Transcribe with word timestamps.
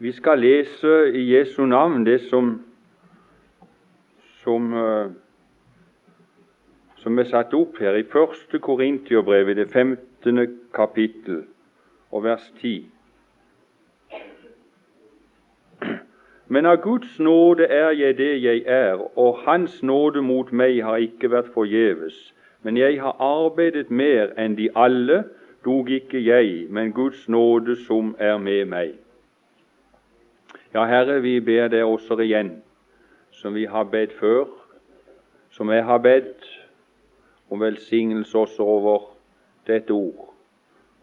Vi 0.00 0.12
skal 0.12 0.38
lese 0.38 1.12
i 1.14 1.36
Jesu 1.36 1.66
navn 1.66 2.06
det 2.06 2.20
som, 2.20 2.64
som, 4.42 4.72
uh, 4.72 5.10
som 6.96 7.18
er 7.18 7.26
satt 7.26 7.54
opp 7.54 7.80
her 7.82 7.98
i 7.98 8.04
1. 8.06 8.60
Korintiobrev, 8.62 9.48
i 9.50 9.54
det 9.58 9.66
15. 9.72 10.38
kapittel, 10.74 11.40
og 12.10 12.22
vers 12.24 12.46
10. 12.60 12.86
Men 16.46 16.66
av 16.66 16.78
Guds 16.82 17.18
nåde 17.18 17.66
er 17.66 17.90
jeg 17.90 18.18
det 18.18 18.42
jeg 18.42 18.62
er, 18.66 19.18
og 19.18 19.42
Hans 19.48 19.82
nåde 19.82 20.22
mot 20.22 20.52
meg 20.52 20.78
har 20.84 21.02
ikke 21.02 21.32
vært 21.34 21.50
forgjeves. 21.54 22.34
Men 22.62 22.76
jeg 22.76 23.02
har 23.02 23.18
arbeidet 23.18 23.90
mer 23.90 24.30
enn 24.38 24.54
de 24.54 24.70
alle, 24.78 25.24
dog 25.64 25.90
ikke 25.90 26.22
jeg, 26.22 26.66
men 26.70 26.94
Guds 26.94 27.28
nåde 27.28 27.76
som 27.82 28.14
er 28.18 28.38
med 28.38 28.64
meg. 28.70 28.94
Ja, 30.74 30.84
Herre, 30.84 31.22
vi 31.22 31.40
ber 31.40 31.70
deg 31.72 31.84
også 31.88 32.18
igjen, 32.20 32.58
som 33.32 33.54
vi 33.56 33.64
har 33.64 33.86
bedt 33.88 34.12
før, 34.18 34.50
som 35.50 35.70
jeg 35.72 35.84
har 35.84 35.98
bedt, 36.04 36.44
om 37.50 37.60
velsignelse 37.60 38.38
også 38.38 38.62
over 38.62 39.06
dette 39.66 39.90
ord. 39.96 40.34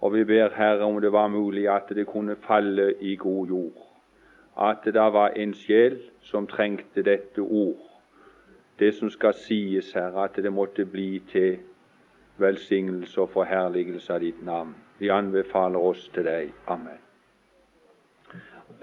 Og 0.02 0.14
vi 0.14 0.23
ber 0.23 0.54
Herre 0.54 0.86
om 0.86 1.00
det 1.02 1.12
var 1.12 1.28
mulig 1.34 1.66
at 1.70 1.90
det 1.90 2.06
kunne 2.08 2.36
falle 2.36 2.94
i 3.02 3.16
god 3.16 3.48
jord. 3.48 3.88
At 4.58 4.86
det 4.86 4.94
da 4.94 5.08
var 5.09 5.34
en 5.36 5.54
sjel 5.54 5.98
som 6.22 6.48
trengte 6.48 7.02
dette 7.02 7.42
ord. 7.42 7.82
Det 8.80 8.94
som 8.94 9.09
skal 9.09 9.34
sies 9.34 9.94
her, 9.94 10.14
at 10.14 10.36
det 10.36 10.54
måtte 10.54 10.86
bli 10.86 11.23
til 11.32 11.58
velsignelse 12.38 13.22
og 13.22 13.34
forherligelse 13.34 14.14
av 14.14 14.22
ditt 14.22 14.45
navn. 14.45 14.76
Vi 15.00 15.09
anbefaler 15.09 15.80
oss 15.80 16.06
til 16.14 16.30
deg. 16.30 16.54
Amen. 16.68 17.05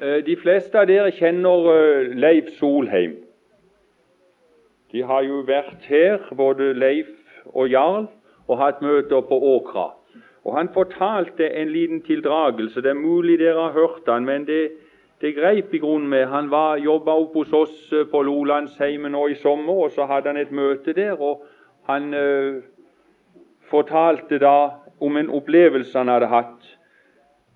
Eh, 0.03 0.25
de 0.27 0.35
fleste 0.37 0.75
av 0.81 0.89
dere 0.91 1.13
kjenner 1.15 1.69
eh, 1.71 2.09
Leif 2.19 2.49
Solheim. 2.57 3.21
De 4.91 5.05
har 5.07 5.23
jo 5.23 5.45
vært 5.47 5.85
her, 5.87 6.25
både 6.35 6.73
Leif 6.75 7.13
og 7.53 7.71
Jarl, 7.71 8.09
og 8.51 8.59
hatt 8.59 8.83
møter 8.83 9.23
på 9.29 9.39
Åkra. 9.53 9.93
Og 10.43 10.57
Han 10.59 10.73
fortalte 10.75 11.47
en 11.55 11.71
liten 11.71 12.03
tildragelse. 12.03 12.83
Det 12.83 12.91
er 12.91 12.99
mulig 12.99 13.39
dere 13.39 13.69
har 13.69 13.79
hørt 13.79 14.11
han, 14.11 14.27
men 14.27 14.43
det, 14.45 14.73
det 15.21 15.37
greip 15.39 15.71
i 15.71 15.79
grunnen 15.79 16.11
med. 16.11 16.27
Han 16.27 16.51
var 16.51 16.83
jobba 16.83 17.15
opp 17.23 17.39
hos 17.39 17.53
oss 17.53 17.93
eh, 17.93 18.03
på 18.11 18.27
Lolandsheimen 18.27 19.15
nå 19.15 19.29
i 19.29 19.39
sommer, 19.39 19.87
og 19.87 19.95
så 19.95 20.11
hadde 20.11 20.35
han 20.35 20.43
et 20.43 20.51
møte 20.51 20.99
der. 20.99 21.15
og 21.15 21.47
Han 21.87 22.15
øh, 22.15 22.63
fortalte 23.71 24.43
da 24.43 24.83
om 24.99 25.17
en 25.17 25.31
opplevelse 25.31 25.99
han 25.99 26.11
hadde 26.11 26.27
hatt. 26.27 26.79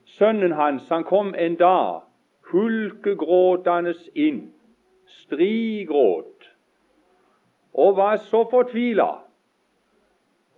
Sønnen 0.06 0.52
hans 0.52 0.86
han 0.88 1.02
kom 1.02 1.34
en 1.34 1.58
dag 1.58 2.05
hulkegråtende 2.50 3.94
inn, 4.14 4.52
strigråt, 5.06 6.50
og 7.74 7.96
var 7.96 8.16
så 8.16 8.44
fortvila. 8.50 9.08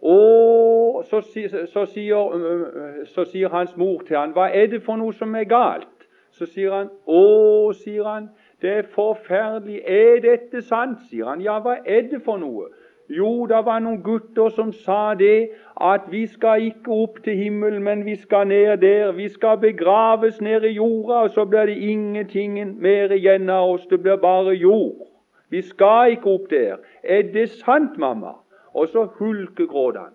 Og 0.02 1.04
så, 1.04 1.20
så, 1.20 1.84
sier, 1.90 3.04
så, 3.04 3.24
sier, 3.24 3.48
hans 3.48 3.76
mor 3.76 4.02
til 4.06 4.16
han, 4.16 4.32
'Hva 4.32 4.50
er 4.54 4.66
det 4.66 4.82
for 4.82 4.96
noe 4.96 5.12
som 5.12 5.34
er 5.34 5.44
galt?' 5.44 6.06
Så 6.30 6.46
sier 6.46 6.74
han, 6.74 6.90
'Å', 7.06 7.72
sier 7.72 8.04
han, 8.04 8.28
'det 8.60 8.70
er 8.70 8.82
forferdelig. 8.82 9.82
Er 9.86 10.20
dette 10.20 10.62
sant?' 10.62 11.02
sier 11.10 11.26
han. 11.26 11.40
'Ja, 11.40 11.58
hva 11.58 11.78
er 11.84 12.02
det 12.02 12.22
for 12.22 12.38
noe?' 12.38 12.68
Jo, 13.08 13.46
det 13.46 13.62
var 13.64 13.80
noen 13.80 14.02
gutter 14.04 14.50
som 14.52 14.68
sa 14.72 15.14
det, 15.16 15.50
at 15.80 16.10
vi 16.12 16.26
skal 16.28 16.66
ikke 16.66 16.92
opp 16.92 17.22
til 17.24 17.38
himmelen, 17.38 17.82
men 17.82 18.04
vi 18.04 18.16
skal 18.20 18.46
ned 18.50 18.82
der. 18.82 19.12
Vi 19.16 19.28
skal 19.28 19.58
begraves 19.58 20.40
ned 20.40 20.64
i 20.64 20.74
jorda, 20.76 21.22
og 21.22 21.30
så 21.30 21.44
blir 21.44 21.66
det 21.66 21.78
ingenting 21.78 22.58
mer 22.80 23.14
igjen 23.16 23.48
av 23.50 23.70
oss. 23.70 23.86
Det 23.88 24.02
blir 24.02 24.20
bare 24.20 24.52
jord. 24.54 25.06
Vi 25.48 25.62
skal 25.62 26.10
ikke 26.10 26.34
opp 26.34 26.50
der. 26.50 26.76
Er 27.02 27.22
det 27.32 27.48
sant, 27.50 27.96
mamma? 27.98 28.36
Og 28.74 28.88
så 28.88 29.06
hulkegråt 29.18 29.96
han. 29.96 30.12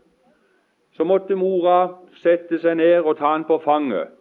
Så 0.93 1.03
måtte 1.03 1.35
mora 1.35 1.95
sette 2.21 2.59
seg 2.61 2.77
ned 2.77 3.01
og 3.01 3.17
ta 3.17 3.33
han 3.33 3.47
på 3.49 3.57
fanget 3.57 4.13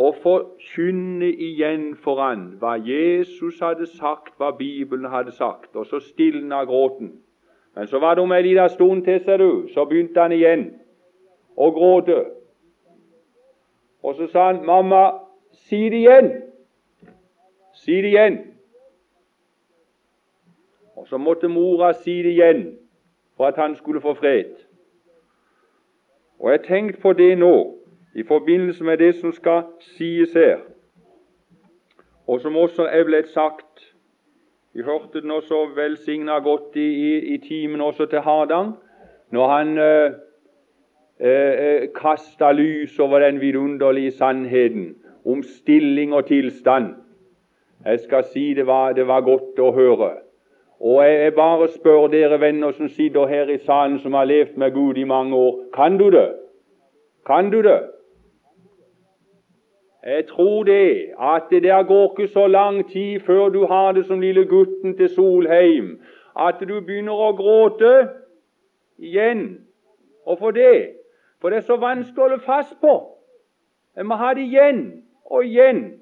og 0.00 0.16
forkynne 0.22 1.28
igjen 1.32 1.96
for 2.04 2.20
han 2.22 2.44
hva 2.60 2.76
Jesus 2.84 3.58
hadde 3.60 3.88
sagt, 3.88 4.36
hva 4.38 4.52
Bibelen 4.56 5.10
hadde 5.10 5.32
sagt. 5.32 5.76
Og 5.76 5.86
så 5.86 6.00
stilna 6.00 6.64
gråten. 6.64 7.12
Men 7.80 7.86
så 7.86 7.98
var 7.98 8.14
det 8.14 8.22
om 8.22 8.32
ei 8.32 8.42
lita 8.42 8.66
stund 8.68 9.04
til, 9.04 9.20
ser 9.24 9.36
du, 9.36 9.68
så 9.74 9.86
begynte 9.88 10.20
han 10.20 10.32
igjen 10.36 10.66
å 11.56 11.70
gråte. 11.72 12.18
Og 14.04 14.18
så 14.18 14.26
sa 14.26 14.42
han, 14.50 14.58
'Mamma, 14.66 15.04
si 15.52 15.88
det 15.88 16.02
igjen.' 16.02 16.42
Si 17.72 17.92
det 17.92 18.10
igjen. 18.10 18.36
Og 20.96 21.08
så 21.08 21.16
måtte 21.16 21.48
mora 21.48 21.92
si 21.92 22.18
det 22.22 22.34
igjen 22.34 22.78
for 23.36 23.46
at 23.46 23.56
han 23.56 23.76
skulle 23.76 24.00
få 24.00 24.14
fred. 24.14 24.52
Og 26.38 26.50
jeg 26.50 26.62
tenkte 26.62 27.00
på 27.00 27.12
det 27.12 27.38
nå, 27.38 27.76
i 28.14 28.22
forbindelse 28.22 28.84
med 28.84 28.98
det 28.98 29.14
som 29.14 29.32
skal 29.32 29.62
sies 29.80 30.32
her, 30.32 30.58
og 32.26 32.40
som 32.40 32.56
også 32.56 32.82
er 32.82 33.04
blitt 33.04 33.28
sagt 33.28 33.89
vi 34.72 34.82
hørte 34.82 35.20
den 35.20 35.30
også 35.30 35.66
velsigna 35.74 36.38
godt 36.38 36.76
i, 36.76 36.88
i, 36.88 37.34
i, 37.34 37.38
timen 37.38 37.80
også 37.80 38.06
til 38.06 38.20
Hardang, 38.20 38.74
når 39.30 39.48
han 39.48 39.78
eh, 39.78 40.12
eh, 41.20 41.88
kasta 41.94 42.52
lys 42.52 42.98
over 42.98 43.18
den 43.18 43.40
vidunderlige 43.40 44.10
sannheten 44.10 44.94
om 45.26 45.42
stilling 45.42 46.14
og 46.14 46.26
tilstand. 46.26 46.94
Jeg 47.84 48.00
skal 48.00 48.24
si 48.24 48.54
det 48.54 48.66
var, 48.66 48.92
det 48.92 49.06
var 49.06 49.20
godt 49.20 49.58
å 49.58 49.72
høre. 49.72 50.10
Og 50.80 51.04
jeg, 51.04 51.18
jeg 51.20 51.34
bare 51.34 51.68
spør 51.68 52.06
dere 52.12 52.40
venner 52.40 52.72
som 52.72 52.88
sitter 52.88 53.26
her 53.26 53.50
i 53.50 53.58
salen, 53.58 53.98
som 53.98 54.14
har 54.14 54.24
levd 54.24 54.56
med 54.56 54.72
Gud 54.72 54.96
i 54.96 55.04
mange 55.04 55.36
år, 55.36 55.58
kan 55.74 55.98
du 55.98 56.10
det? 56.10 56.28
Kan 57.26 57.50
du 57.50 57.62
det? 57.62 57.80
Jeg 60.04 60.26
tror 60.26 60.64
det, 60.64 61.12
at 61.20 61.42
det 61.50 61.62
der 61.62 61.82
går 61.82 62.14
ikke 62.18 62.32
så 62.32 62.46
lang 62.46 62.90
tid 62.90 63.20
før 63.20 63.48
du 63.48 63.66
har 63.66 63.92
det 63.92 64.06
som 64.06 64.20
lille 64.20 64.46
gutten 64.46 64.96
til 64.96 65.08
Solheim, 65.08 66.00
at 66.38 66.54
du 66.60 66.80
begynner 66.80 67.12
å 67.12 67.32
gråte 67.36 68.08
igjen. 68.98 69.60
Hvorfor 70.24 70.50
det? 70.50 70.96
For 71.40 71.50
det 71.50 71.56
er 71.56 71.68
så 71.68 71.76
vanskelig 71.76 72.18
å 72.18 72.28
holde 72.28 72.44
fast 72.44 72.80
på. 72.80 72.94
Jeg 73.96 74.06
må 74.06 74.16
ha 74.16 74.34
det 74.34 74.46
igjen 74.48 75.02
og 75.24 75.44
igjen. 75.44 76.00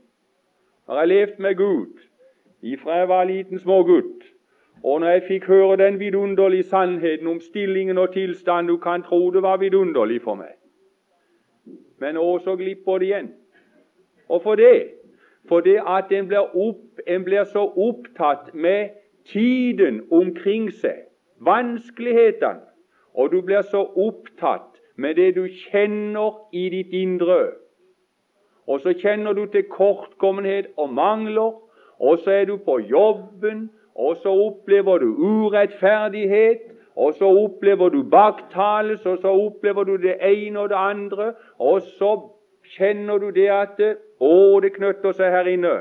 Når 0.89 0.99
jeg 0.99 1.09
levde 1.09 1.27
levd 1.27 1.43
med 1.43 1.57
Gud 1.57 2.05
ifra 2.63 2.99
jeg 2.99 3.09
var 3.09 3.25
liten 3.25 3.59
smågutt, 3.59 4.25
og 4.85 5.01
når 5.01 5.11
jeg 5.11 5.23
fikk 5.29 5.47
høre 5.47 5.77
den 5.77 5.99
vidunderlige 6.01 6.63
sannheten 6.63 7.27
om 7.27 7.41
stillingen 7.41 7.99
og 7.99 8.13
tilstand, 8.13 8.69
du 8.69 8.77
kan 8.77 9.03
tro 9.03 9.31
det 9.31 9.43
var 9.43 9.59
vidunderlig 9.59 10.23
for 10.23 10.35
meg. 10.35 10.55
Men 11.99 12.17
også 12.17 12.45
så 12.45 12.57
glipper 12.57 12.99
det 12.99 13.07
igjen. 13.07 13.31
Og 14.29 14.43
for 14.43 14.55
det? 14.55 14.89
Fordi 15.49 15.77
at 15.77 16.13
en 16.13 16.29
blir, 16.29 16.57
opp, 16.57 17.01
en 17.07 17.25
blir 17.25 17.45
så 17.45 17.65
opptatt 17.77 18.55
med 18.55 18.89
tiden 19.33 20.03
omkring 20.11 20.73
seg, 20.73 21.07
vanskelighetene, 21.41 22.61
og 23.15 23.33
du 23.33 23.41
blir 23.43 23.63
så 23.63 23.83
opptatt 23.97 24.77
med 24.97 25.15
det 25.15 25.35
du 25.37 25.47
kjenner 25.49 26.37
i 26.53 26.69
ditt 26.69 26.93
indre. 26.93 27.55
Og 28.69 28.81
så 28.81 28.93
kjenner 28.93 29.33
du 29.33 29.47
til 29.47 29.65
kortkommenhet 29.73 30.67
og 30.77 30.93
mangler, 30.93 31.57
og 31.99 32.19
så 32.19 32.31
er 32.31 32.45
du 32.45 32.57
på 32.57 32.79
jobben, 32.79 33.71
og 33.95 34.17
så 34.23 34.29
opplever 34.29 34.99
du 34.99 35.07
urettferdighet, 35.17 36.61
og 36.97 37.15
så 37.15 37.31
opplever 37.45 37.89
du 37.89 38.03
baktales, 38.03 39.07
og 39.07 39.19
så 39.19 39.33
opplever 39.33 39.85
du 39.85 39.97
det 39.97 40.17
ene 40.23 40.61
og 40.61 40.69
det 40.69 40.77
andre, 40.79 41.33
og 41.59 41.81
så 41.83 42.13
kjenner 42.77 43.19
du 43.19 43.31
det 43.31 43.49
at 43.49 43.81
å, 44.21 44.61
det 44.61 44.73
knytter 44.75 45.15
seg 45.17 45.33
her 45.33 45.49
inne. 45.51 45.77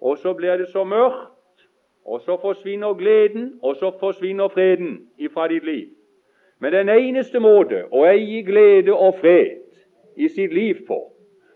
Og 0.00 0.18
så 0.18 0.32
blir 0.34 0.56
det 0.58 0.70
så 0.72 0.84
mørkt, 0.84 1.66
og 2.04 2.20
så 2.24 2.36
forsvinner 2.40 2.94
gleden, 2.98 3.58
og 3.62 3.76
så 3.76 3.92
forsvinner 4.00 4.48
freden 4.48 5.06
ifra 5.18 5.48
ditt 5.48 5.64
liv. 5.64 5.88
Men 6.60 6.72
den 6.72 6.88
eneste 6.88 7.40
måte 7.40 7.84
å 7.92 8.04
eie 8.08 8.42
glede 8.44 8.92
og 8.92 9.20
fred 9.20 9.60
i 10.16 10.28
sitt 10.28 10.52
liv 10.52 10.82
på, 10.88 10.98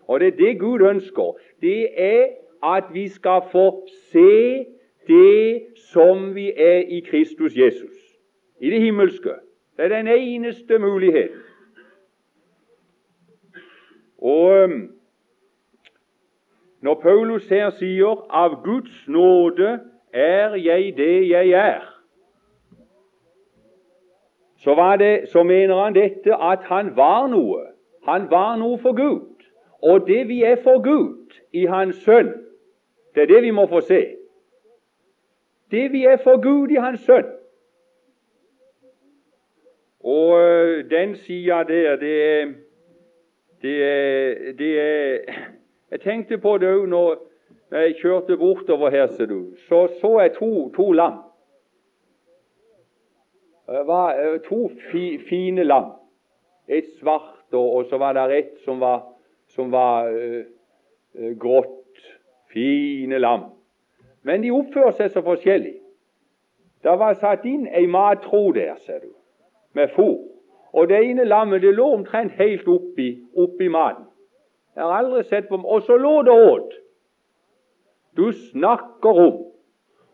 og 0.07 0.19
det 0.19 0.33
er 0.33 0.37
det 0.37 0.59
Gud 0.59 0.81
ønsker, 0.85 1.33
det 1.61 1.89
er 1.97 2.37
at 2.63 2.89
vi 2.93 3.07
skal 3.09 3.41
få 3.51 3.85
se 4.11 4.65
det 5.07 5.61
som 5.91 6.31
vi 6.35 6.51
er 6.57 6.85
i 6.89 6.99
Kristus 7.05 7.57
Jesus, 7.57 7.97
i 8.61 8.69
det 8.69 8.81
himmelske. 8.81 9.37
Det 9.77 9.85
er 9.85 9.89
den 9.89 10.07
eneste 10.07 10.79
muligheten. 10.79 11.41
Og 14.17 14.69
når 16.85 16.93
Paulus 17.01 17.49
her 17.49 17.69
sier 17.69 18.25
'av 18.29 18.63
Guds 18.63 19.07
nåde 19.07 19.79
er 20.13 20.55
jeg 20.55 20.97
det 20.97 21.29
jeg 21.29 21.49
er', 21.49 21.95
så, 24.57 24.95
det, 24.99 25.29
så 25.29 25.43
mener 25.43 25.83
han 25.83 25.95
dette 25.95 26.35
at 26.35 26.59
han 26.63 26.95
var 26.95 27.27
noe. 27.27 27.65
Han 28.03 28.29
var 28.29 28.55
noe 28.57 28.77
for 28.77 28.93
Gud. 28.93 29.45
Og 29.81 30.07
det 30.07 30.27
vi 30.27 30.43
er 30.43 30.55
for 30.63 30.81
Gud 30.83 31.33
i 31.53 31.65
Hans 31.65 31.95
Sønn, 31.95 32.33
Det 33.15 33.23
er 33.23 33.27
det 33.27 33.41
vi 33.41 33.51
må 33.51 33.67
få 33.67 33.81
se. 33.81 34.15
Det 35.71 35.91
vi 35.91 36.05
er 36.05 36.17
for 36.23 36.41
Gud 36.41 36.69
i 36.69 36.75
Hans 36.75 36.99
Sønn. 36.99 37.25
Og 39.99 40.39
øh, 40.41 40.89
den 40.89 41.15
sida 41.15 41.63
der, 41.67 41.95
det 41.95 42.55
det 43.61 44.59
det 44.59 44.79
er 44.79 45.17
Jeg 45.91 46.01
tenkte 46.01 46.37
på 46.37 46.57
det 46.57 46.69
òg 46.73 46.87
når 46.89 47.15
jeg 47.71 47.95
kjørte 48.01 48.37
bortover 48.37 48.89
her, 48.89 49.07
ser 49.07 49.25
du. 49.25 49.55
Så 49.67 49.87
så 50.01 50.19
jeg 50.19 50.33
to, 50.37 50.69
to 50.75 50.91
lam. 50.91 51.19
Det 53.67 53.87
var 53.87 54.15
øh, 54.15 54.39
to 54.39 54.69
fi, 54.91 55.19
fine 55.29 55.63
lam. 55.63 55.91
Et 56.67 56.85
svart, 56.99 57.45
og, 57.51 57.75
og, 57.75 57.85
så 57.85 57.97
var 57.97 58.13
det 58.13 58.37
et 58.37 58.51
som 58.65 58.79
var, 58.79 59.03
som 59.47 59.71
var 59.71 60.09
uh, 60.09 61.37
grått. 61.39 61.81
Fine 62.53 63.17
lam. 63.19 63.41
Men 64.23 64.43
de 64.43 64.51
oppfører 64.51 64.91
seg 64.97 65.11
så 65.11 65.21
forskjellig. 65.21 65.75
Det 66.83 66.93
var 66.99 67.17
satt 67.17 67.45
inn 67.45 67.67
ei 67.67 67.85
mattro 67.89 68.51
der, 68.53 68.75
ser 68.85 68.99
du, 69.03 69.11
med 69.73 69.93
fôr. 69.93 70.21
Og 70.73 70.89
det 70.89 71.01
ene 71.05 71.25
lammet 71.25 71.61
det 71.61 71.73
lå 71.75 71.85
omtrent 71.93 72.33
helt 72.37 72.67
oppi, 72.67 73.09
oppi 73.37 73.67
maten. 73.67 74.05
Jeg 74.75 74.83
har 74.83 74.91
aldri 74.91 75.23
sett 75.23 75.47
på 75.47 75.55
Og 75.55 75.81
så 75.81 75.97
lå 75.97 76.21
det 76.21 76.31
åt. 76.31 76.71
Du 78.17 78.31
snakker 78.31 79.09
om 79.09 79.55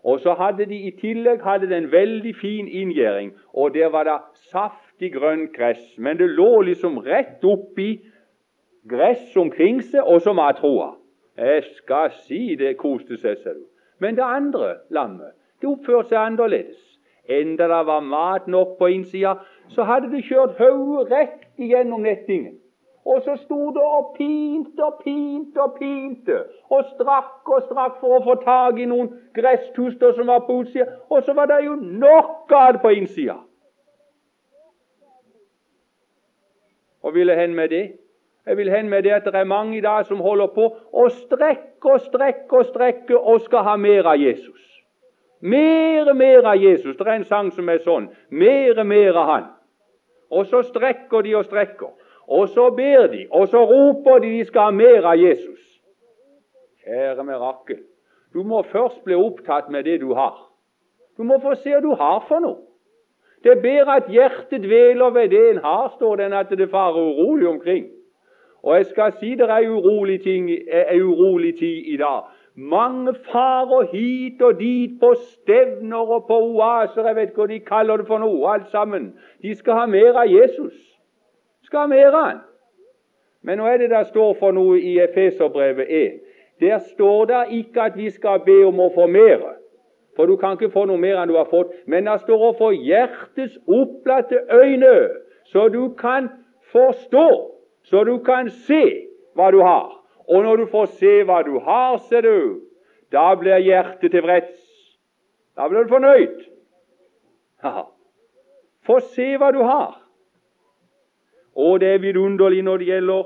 og 0.03 0.19
så 0.19 0.33
hadde 0.33 0.65
de 0.65 0.75
i 0.75 0.91
tillegg 0.97 1.43
hadde 1.45 1.77
en 1.77 1.91
veldig 1.91 2.35
fin 2.35 2.67
inngjerding, 2.67 3.33
og 3.53 3.73
der 3.73 3.89
var 3.93 4.03
det 4.03 4.17
saftig 4.49 5.13
grønt 5.13 5.53
gress. 5.53 5.97
Men 5.97 6.17
det 6.17 6.29
lå 6.29 6.61
liksom 6.61 6.97
rett 6.97 7.43
oppi 7.45 8.01
gress 8.89 9.37
omkring 9.37 9.81
seg, 9.83 10.01
og 10.03 10.21
så 10.21 10.33
matroa. 10.33 10.95
Jeg 11.37 11.63
skal 11.77 12.09
si 12.25 12.55
det 12.55 12.77
koste 12.77 13.17
seg, 13.17 13.37
selv. 13.43 13.61
Men 13.99 14.17
det 14.17 14.25
andre 14.25 14.75
lammet 14.89 15.37
det 15.61 15.69
oppførte 15.69 16.09
seg 16.09 16.17
annerledes. 16.17 16.79
Enda 17.29 17.67
det 17.69 17.83
var 17.85 18.01
mat 18.01 18.47
nok 18.49 18.79
på 18.79 18.89
innsida, 18.89 19.35
så 19.69 19.85
hadde 19.85 20.09
det 20.09 20.23
kjørt 20.25 20.57
hodet 20.57 21.11
rett 21.13 21.61
igjennom 21.61 22.01
nettingen. 22.01 22.57
Og 23.05 23.21
så 23.25 23.35
sto 23.35 23.71
det 23.73 23.81
og 23.81 24.13
pinte 24.17 24.83
og 24.85 24.99
pinte 25.03 25.61
og 25.61 25.77
pinte 25.79 26.43
og 26.69 26.83
strakk 26.93 27.49
og 27.49 27.63
strakk 27.65 27.95
for 27.99 28.17
å 28.17 28.23
få 28.25 28.35
tak 28.43 28.77
i 28.77 28.85
noen 28.85 29.09
gresstuster 29.33 30.13
som 30.17 30.29
var 30.29 30.43
på 30.45 30.59
utsida. 30.61 30.85
Og 31.09 31.23
så 31.25 31.33
var 31.33 31.49
det 31.49 31.63
jo 31.65 31.75
nok 31.75 32.53
av 32.53 32.75
det 32.75 32.83
på 32.83 32.93
innsida. 32.99 33.39
Og 37.01 37.13
ville 37.13 37.35
hen 37.35 37.55
med 37.57 37.69
det? 37.69 37.85
Jeg 38.45 38.57
vil 38.57 38.69
hen 38.69 38.89
med 38.89 39.03
det 39.03 39.11
at 39.11 39.25
det 39.25 39.35
er 39.35 39.43
mange 39.43 39.77
i 39.77 39.81
dag 39.81 40.05
som 40.05 40.21
holder 40.21 40.47
på 40.53 40.67
å 40.93 41.07
strekke 41.09 41.93
og 41.93 42.01
strekke 42.01 42.57
og 42.57 42.65
strekke 42.65 43.17
og 43.17 43.41
skal 43.41 43.65
ha 43.65 43.75
mer 43.77 44.05
av 44.13 44.21
Jesus. 44.21 44.61
Mer 45.41 46.09
og 46.09 46.17
mer 46.17 46.45
av 46.45 46.61
Jesus. 46.61 46.97
Det 46.97 47.07
er 47.07 47.17
en 47.17 47.25
sang 47.25 47.51
som 47.53 47.69
er 47.69 47.81
sånn. 47.85 48.09
Mer 48.29 48.77
og 48.79 48.85
mer 48.85 49.17
av 49.17 49.29
Han. 49.29 49.49
Og 50.31 50.45
så 50.45 50.61
strekker 50.63 51.25
de 51.25 51.35
og 51.35 51.45
strekker. 51.45 51.89
Og 52.27 52.49
så 52.49 52.69
ber 52.69 53.07
de, 53.07 53.27
og 53.31 53.47
så 53.47 53.63
roper 53.65 54.19
de 54.19 54.29
de 54.37 54.45
skal 54.45 54.61
ha 54.61 54.71
mer 54.71 55.05
av 55.05 55.19
Jesus. 55.19 55.59
Kjære 56.85 57.23
mirakel, 57.23 57.79
du 58.33 58.43
må 58.43 58.61
først 58.61 59.03
bli 59.03 59.15
opptatt 59.15 59.69
med 59.69 59.83
det 59.83 60.01
du 60.01 60.13
har. 60.13 60.37
Du 61.17 61.23
må 61.23 61.39
få 61.39 61.55
se 61.55 61.73
hva 61.73 61.81
du 61.83 61.93
har 61.95 62.25
for 62.27 62.39
noe. 62.39 62.61
Det 63.43 63.51
er 63.51 63.61
bedre 63.61 63.95
at 63.97 64.09
hjertet 64.09 64.61
dveler 64.63 65.09
ved 65.09 65.29
det 65.29 65.41
en 65.49 65.63
har, 65.63 65.89
står 65.95 66.15
det, 66.15 66.25
enn 66.25 66.37
at 66.37 66.53
det 66.57 66.69
farer 66.69 67.01
urolig 67.01 67.47
omkring. 67.47 67.87
Og 68.63 68.75
jeg 68.77 68.85
skal 68.91 69.15
si 69.17 69.33
dere 69.35 69.57
er 69.63 69.69
urolig, 69.69 70.19
ting, 70.21 70.49
er 70.69 71.01
urolig 71.01 71.55
tid 71.59 71.89
i 71.93 71.97
dag. 71.97 72.29
Mange 72.55 73.15
farer 73.31 73.87
hit 73.93 74.41
og 74.41 74.59
dit 74.59 74.99
på 75.01 75.13
stevner 75.17 76.13
og 76.17 76.27
på 76.27 76.37
oaser, 76.51 77.07
jeg 77.07 77.15
vet 77.15 77.33
hva 77.35 77.47
de 77.49 77.59
kaller 77.65 77.97
det 77.97 78.07
for 78.07 78.21
noe, 78.21 78.53
alt 78.53 78.69
sammen. 78.69 79.13
De 79.41 79.55
skal 79.55 79.79
ha 79.79 79.85
mer 79.89 80.19
av 80.21 80.29
Jesus 80.29 80.90
skal 81.71 81.93
av 81.93 82.13
han. 82.13 82.41
Men 83.41 83.57
nå 83.57 83.65
er 83.65 83.79
det 83.81 83.89
det 83.93 84.03
står 84.11 84.35
for 84.39 84.53
noe 84.53 84.77
i 84.77 84.97
Efeserbrevet 85.01 85.87
1. 85.89 86.19
Der 86.61 86.79
står 86.91 87.25
det 87.25 87.45
ikke 87.57 87.87
at 87.87 87.97
vi 87.97 88.09
skal 88.13 88.43
be 88.45 88.59
om 88.67 88.79
å 88.83 88.91
få 88.93 89.07
mer, 89.09 89.39
for 90.15 90.29
du 90.29 90.35
kan 90.37 90.57
ikke 90.57 90.73
få 90.73 90.83
noe 90.85 91.01
mer 91.01 91.17
enn 91.17 91.31
du 91.31 91.37
har 91.39 91.47
fått. 91.49 91.71
Men 91.89 92.05
det 92.05 92.19
står 92.21 92.43
å 92.49 92.57
få 92.59 92.73
hjertets 92.75 93.55
opplatte 93.65 94.43
øyne, 94.51 94.97
så 95.49 95.69
du 95.73 95.95
kan 95.97 96.29
forstå, 96.73 97.29
så 97.87 98.03
du 98.05 98.17
kan 98.27 98.51
se 98.67 98.83
hva 99.39 99.49
du 99.55 99.61
har. 99.63 99.95
Og 100.27 100.43
når 100.43 100.61
du 100.61 100.67
får 100.75 100.91
se 100.99 101.15
hva 101.25 101.39
du 101.47 101.55
har, 101.63 101.97
ser 102.11 102.27
du, 102.27 102.61
da 103.11 103.31
blir 103.39 103.63
hjertet 103.63 104.11
tilfreds. 104.11 104.53
Da 105.57 105.67
blir 105.71 105.87
du 105.87 105.95
fornøyd. 105.95 106.37
Få 108.87 109.01
se 109.15 109.33
hva 109.39 109.49
du 109.55 109.63
har. 109.65 110.00
Og 111.55 111.79
det 111.79 111.93
er 111.93 111.97
vidunderlig 111.97 112.63
når 112.63 112.77
det 112.77 112.87
gjelder 112.87 113.23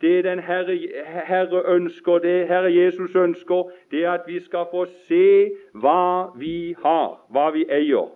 det 0.00 0.24
den 0.24 0.38
Herre, 0.38 0.78
Herre 1.04 1.62
ønsker, 1.74 2.18
det 2.18 2.48
Herre 2.48 2.74
Jesus 2.74 3.14
ønsker, 3.14 3.70
det 3.90 4.04
er 4.04 4.10
at 4.10 4.20
vi 4.26 4.40
skal 4.40 4.66
få 4.70 4.84
se 5.08 5.50
hva 5.72 6.32
vi 6.36 6.74
har, 6.82 7.26
hva 7.28 7.50
vi 7.50 7.64
eier. 7.70 8.08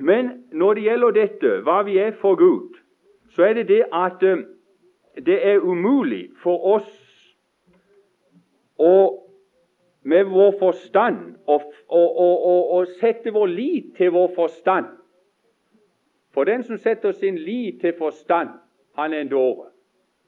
Men 0.00 0.44
når 0.52 0.74
det 0.74 0.82
gjelder 0.82 1.10
dette, 1.10 1.60
hva 1.66 1.82
vi 1.82 1.98
er 1.98 2.12
for 2.20 2.34
Gud, 2.34 2.78
så 3.34 3.42
er 3.42 3.52
det 3.52 3.68
det 3.68 3.82
at 3.92 4.22
eh, 4.22 4.46
det 5.26 5.38
er 5.46 5.58
umulig 5.58 6.28
for 6.42 6.74
oss 6.76 7.00
å 8.78 9.20
med 10.04 10.24
vår 10.28 10.52
forstand 10.60 11.36
å 11.48 12.80
sette 13.00 13.32
vår 13.32 13.46
lit 13.48 13.94
til 13.96 14.10
vår 14.12 14.34
forstand 14.36 14.90
for 16.34 16.44
den 16.44 16.62
som 16.62 16.78
setter 16.78 17.12
sin 17.12 17.38
lit 17.38 17.80
til 17.80 17.94
forstand, 17.98 18.48
han 18.98 19.12
er 19.12 19.20
en 19.20 19.30
dåre. 19.30 19.70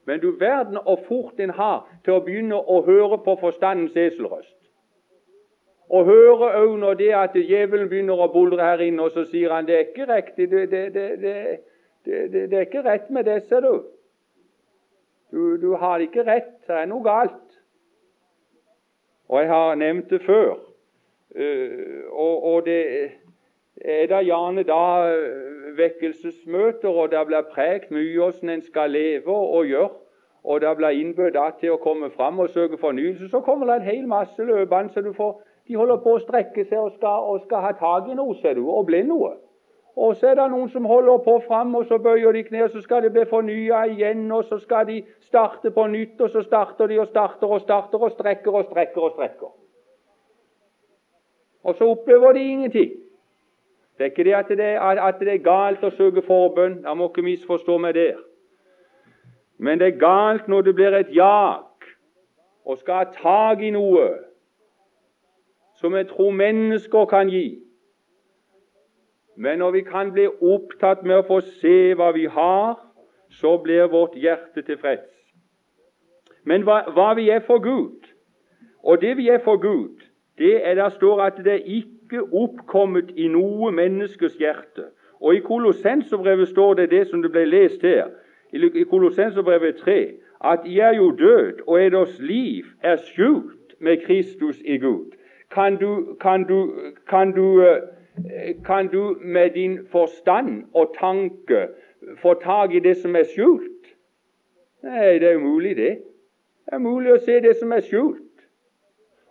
Men 0.05 0.19
du 0.19 0.31
verden 0.39 0.77
og 0.85 0.99
fort 1.07 1.39
en 1.39 1.49
har 1.49 1.83
til 2.05 2.15
å 2.15 2.23
begynne 2.23 2.55
å 2.55 2.79
høre 2.85 3.17
på 3.25 3.35
forstandens 3.41 3.95
eselrøst. 3.95 4.55
Og 5.89 6.07
høre 6.07 6.51
òg 6.61 6.77
når 6.79 6.93
det 6.99 7.09
at 7.15 7.35
djevelen 7.35 7.89
begynner 7.91 8.23
å 8.23 8.29
buldre 8.31 8.63
her 8.63 8.83
inne, 8.83 9.03
og 9.03 9.11
så 9.11 9.25
sier 9.27 9.51
han 9.51 9.67
det 9.67 9.75
er 9.75 9.85
ikke 9.89 10.07
riktig, 10.07 10.47
det, 10.51 10.71
det, 10.71 11.05
det, 12.05 12.47
det 12.51 12.53
er 12.53 12.65
ikke 12.65 12.85
rett 12.87 13.11
med 13.11 13.27
det, 13.27 13.41
du. 13.49 13.83
du. 15.31 15.57
Du 15.61 15.75
har 15.75 15.99
ikke 15.99 16.23
rett, 16.27 16.55
det 16.67 16.75
er 16.75 16.87
noe 16.87 17.03
galt. 17.03 17.59
Og 19.27 19.41
jeg 19.41 19.51
har 19.51 19.75
nevnt 19.75 20.09
det 20.09 20.21
før. 20.23 20.55
Uh, 21.35 22.07
og, 22.11 22.43
og 22.43 22.65
det 22.65 23.11
er 23.83 24.07
da 24.07 24.23
gjerne 24.25 24.63
da 24.65 24.83
eh, 25.11 25.56
vekkelsesmøter, 25.77 26.89
og 26.89 27.11
det 27.11 27.23
blir 27.27 27.49
prekt 27.53 27.91
mye 27.91 28.13
hvordan 28.17 28.49
en 28.49 28.61
skal 28.61 28.91
leve 28.91 29.33
og 29.33 29.65
gjøre. 29.65 29.89
Og 30.43 30.61
det 30.61 30.77
blir 30.77 30.95
innbudt 30.95 31.37
til 31.59 31.73
å 31.75 31.81
komme 31.83 32.09
fram 32.09 32.39
og 32.39 32.49
søke 32.49 32.77
fornyelse. 32.77 33.27
Så 33.29 33.41
kommer 33.43 33.67
det 33.67 33.75
en 33.75 33.89
hel 33.89 34.07
masse 34.07 34.43
løpende, 34.43 34.93
så 34.93 35.01
du 35.01 35.11
får, 35.13 35.41
de 35.67 35.75
holder 35.75 35.97
på 36.03 36.13
å 36.15 36.21
strekke 36.23 36.63
seg 36.69 36.79
og 36.79 36.93
skal, 36.95 37.27
og 37.31 37.41
skal 37.43 37.65
ha 37.65 37.73
tak 37.75 38.07
i 38.07 38.15
noe, 38.15 38.35
ser 38.41 38.55
du, 38.55 38.63
og 38.69 38.85
bli 38.87 39.01
noe. 39.03 39.33
Og 39.97 40.15
så 40.15 40.29
er 40.29 40.35
det 40.37 40.45
noen 40.53 40.69
som 40.69 40.85
holder 40.85 41.17
på 41.25 41.39
fram, 41.47 41.75
og 41.75 41.87
så 41.89 41.97
bøyer 41.97 42.31
de 42.31 42.43
kne, 42.45 42.63
og 42.63 42.69
så 42.69 42.81
skal 42.81 43.03
de 43.03 43.09
bli 43.09 43.25
fornya 43.25 43.81
igjen, 43.89 44.27
og 44.31 44.45
så 44.45 44.59
skal 44.61 44.85
de 44.87 45.01
starte 45.25 45.71
på 45.73 45.87
nytt, 45.89 46.21
og 46.21 46.29
så 46.29 46.43
starter 46.45 46.87
de 46.87 46.99
og 47.01 47.07
starter 47.07 47.47
og 47.47 47.61
starter 47.61 48.03
og 48.05 48.11
strekker 48.13 48.59
og 48.59 48.69
strekker 48.69 49.01
og 49.01 49.15
strekker. 49.15 49.51
Og 51.63 51.75
så 51.75 51.89
opplever 51.89 52.33
de 52.33 52.43
ingenting. 52.51 52.91
Det 53.97 54.03
er 54.05 54.09
ikke 54.11 54.23
det 54.23 54.33
at 54.33 54.49
det 54.49 54.59
er, 54.59 54.79
at 54.79 55.19
det 55.19 55.33
er 55.33 55.43
galt 55.43 55.83
å 55.83 55.89
søke 55.89 56.21
forbønn. 56.21 56.83
Jeg 56.85 56.97
må 56.97 57.09
ikke 57.09 57.25
misforstå 57.25 57.77
meg 57.81 57.95
der. 57.97 58.19
Men 59.57 59.79
det 59.79 59.87
er 59.87 59.99
galt 59.99 60.47
når 60.47 60.61
det 60.61 60.75
blir 60.75 60.93
et 60.93 61.15
jak 61.15 61.87
og 62.65 62.77
skal 62.77 62.93
ha 62.93 63.05
tak 63.15 63.63
i 63.63 63.71
noe 63.73 64.09
som 65.77 65.95
jeg 65.95 66.07
tror 66.09 66.31
mennesker 66.31 67.05
kan 67.05 67.29
gi. 67.29 67.59
Men 69.37 69.59
når 69.59 69.71
vi 69.71 69.81
kan 69.81 70.11
bli 70.11 70.27
opptatt 70.27 71.03
med 71.03 71.21
å 71.21 71.25
få 71.27 71.41
se 71.61 71.93
hva 71.97 72.11
vi 72.13 72.25
har, 72.25 72.77
så 73.29 73.57
blir 73.61 73.89
vårt 73.93 74.15
hjerte 74.17 74.61
tilfreds. 74.65 75.13
Men 76.43 76.65
hva, 76.65 76.81
hva 76.95 77.11
vi 77.17 77.29
er 77.29 77.43
for 77.45 77.61
Gud, 77.61 78.07
og 78.83 79.01
det 79.01 79.17
vi 79.17 79.27
er 79.29 79.43
for 79.45 79.61
Gud, 79.61 80.01
det 80.37 80.55
er 80.65 80.75
der 80.79 80.89
står 80.89 81.21
at 81.21 81.37
det 81.45 81.61
ikke 81.65 81.96
ikke 82.07 82.23
oppkommet 82.33 83.11
i 83.15 83.27
noe 83.27 83.71
menneskes 83.71 84.37
hjerte. 84.39 84.87
Og 85.19 85.35
I 85.35 85.39
Kolossenserbrevet 85.39 86.47
står 86.47 86.73
det 86.73 86.91
det 86.91 87.07
som 87.07 87.21
det 87.21 87.31
ble 87.31 87.45
lest 87.45 87.81
her, 87.81 88.07
i 88.53 88.83
Kolossenserbrevet 88.89 89.75
3, 89.75 90.13
at 90.45 90.59
I 90.65 90.79
er 90.79 90.95
jo 90.95 91.11
død, 91.11 91.63
og 91.67 91.85
eders 91.85 92.19
liv 92.19 92.65
er 92.83 92.95
skjult 92.95 93.75
med 93.79 93.97
Kristus 94.05 94.61
i 94.65 94.77
Gud. 94.77 95.11
Kan 95.51 95.75
du, 95.75 96.15
kan 96.21 96.43
du, 96.43 96.73
kan 97.09 97.31
du, 97.31 97.61
eh, 97.61 98.55
kan 98.65 98.87
du 98.87 99.17
med 99.21 99.49
din 99.49 99.79
forstand 99.91 100.63
og 100.73 100.95
tanke 100.99 101.67
få 102.21 102.33
tak 102.33 102.73
i 102.73 102.79
det 102.79 102.97
som 102.97 103.15
er 103.15 103.23
skjult? 103.23 103.95
Nei, 104.83 105.19
det 105.19 105.31
er 105.31 105.35
umulig, 105.35 105.75
det. 105.75 105.97
Det 106.65 106.73
er 106.73 106.79
mulig 106.83 107.13
å 107.13 107.19
se 107.23 107.39
det 107.41 107.55
som 107.59 107.71
er 107.71 107.81
skjult. 107.81 108.26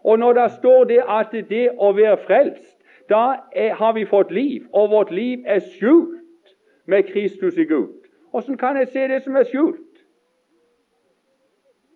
Og 0.07 0.19
når 0.19 0.33
det 0.33 0.51
står 0.53 0.85
det 0.85 1.03
at 1.09 1.33
det 1.49 1.65
å 1.83 1.91
være 1.97 2.19
frelst, 2.27 2.77
da 3.11 3.23
er, 3.53 3.73
har 3.75 3.93
vi 3.93 4.05
fått 4.07 4.31
liv, 4.31 4.67
og 4.73 4.91
vårt 4.91 5.11
liv 5.11 5.43
er 5.47 5.59
skjult 5.59 6.55
med 6.87 7.09
Kristus 7.11 7.59
i 7.59 7.67
Gud. 7.67 8.07
Åssen 8.33 8.59
kan 8.59 8.79
jeg 8.79 8.89
se 8.93 9.09
det 9.11 9.23
som 9.25 9.37
er 9.37 9.49
skjult? 9.51 9.83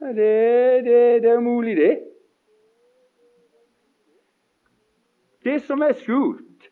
Det, 0.00 0.16
det, 0.86 1.00
det 1.22 1.30
er 1.30 1.38
umulig, 1.38 1.76
det. 1.76 1.98
Det 5.44 5.60
som 5.62 5.82
er 5.86 5.94
skjult, 6.02 6.70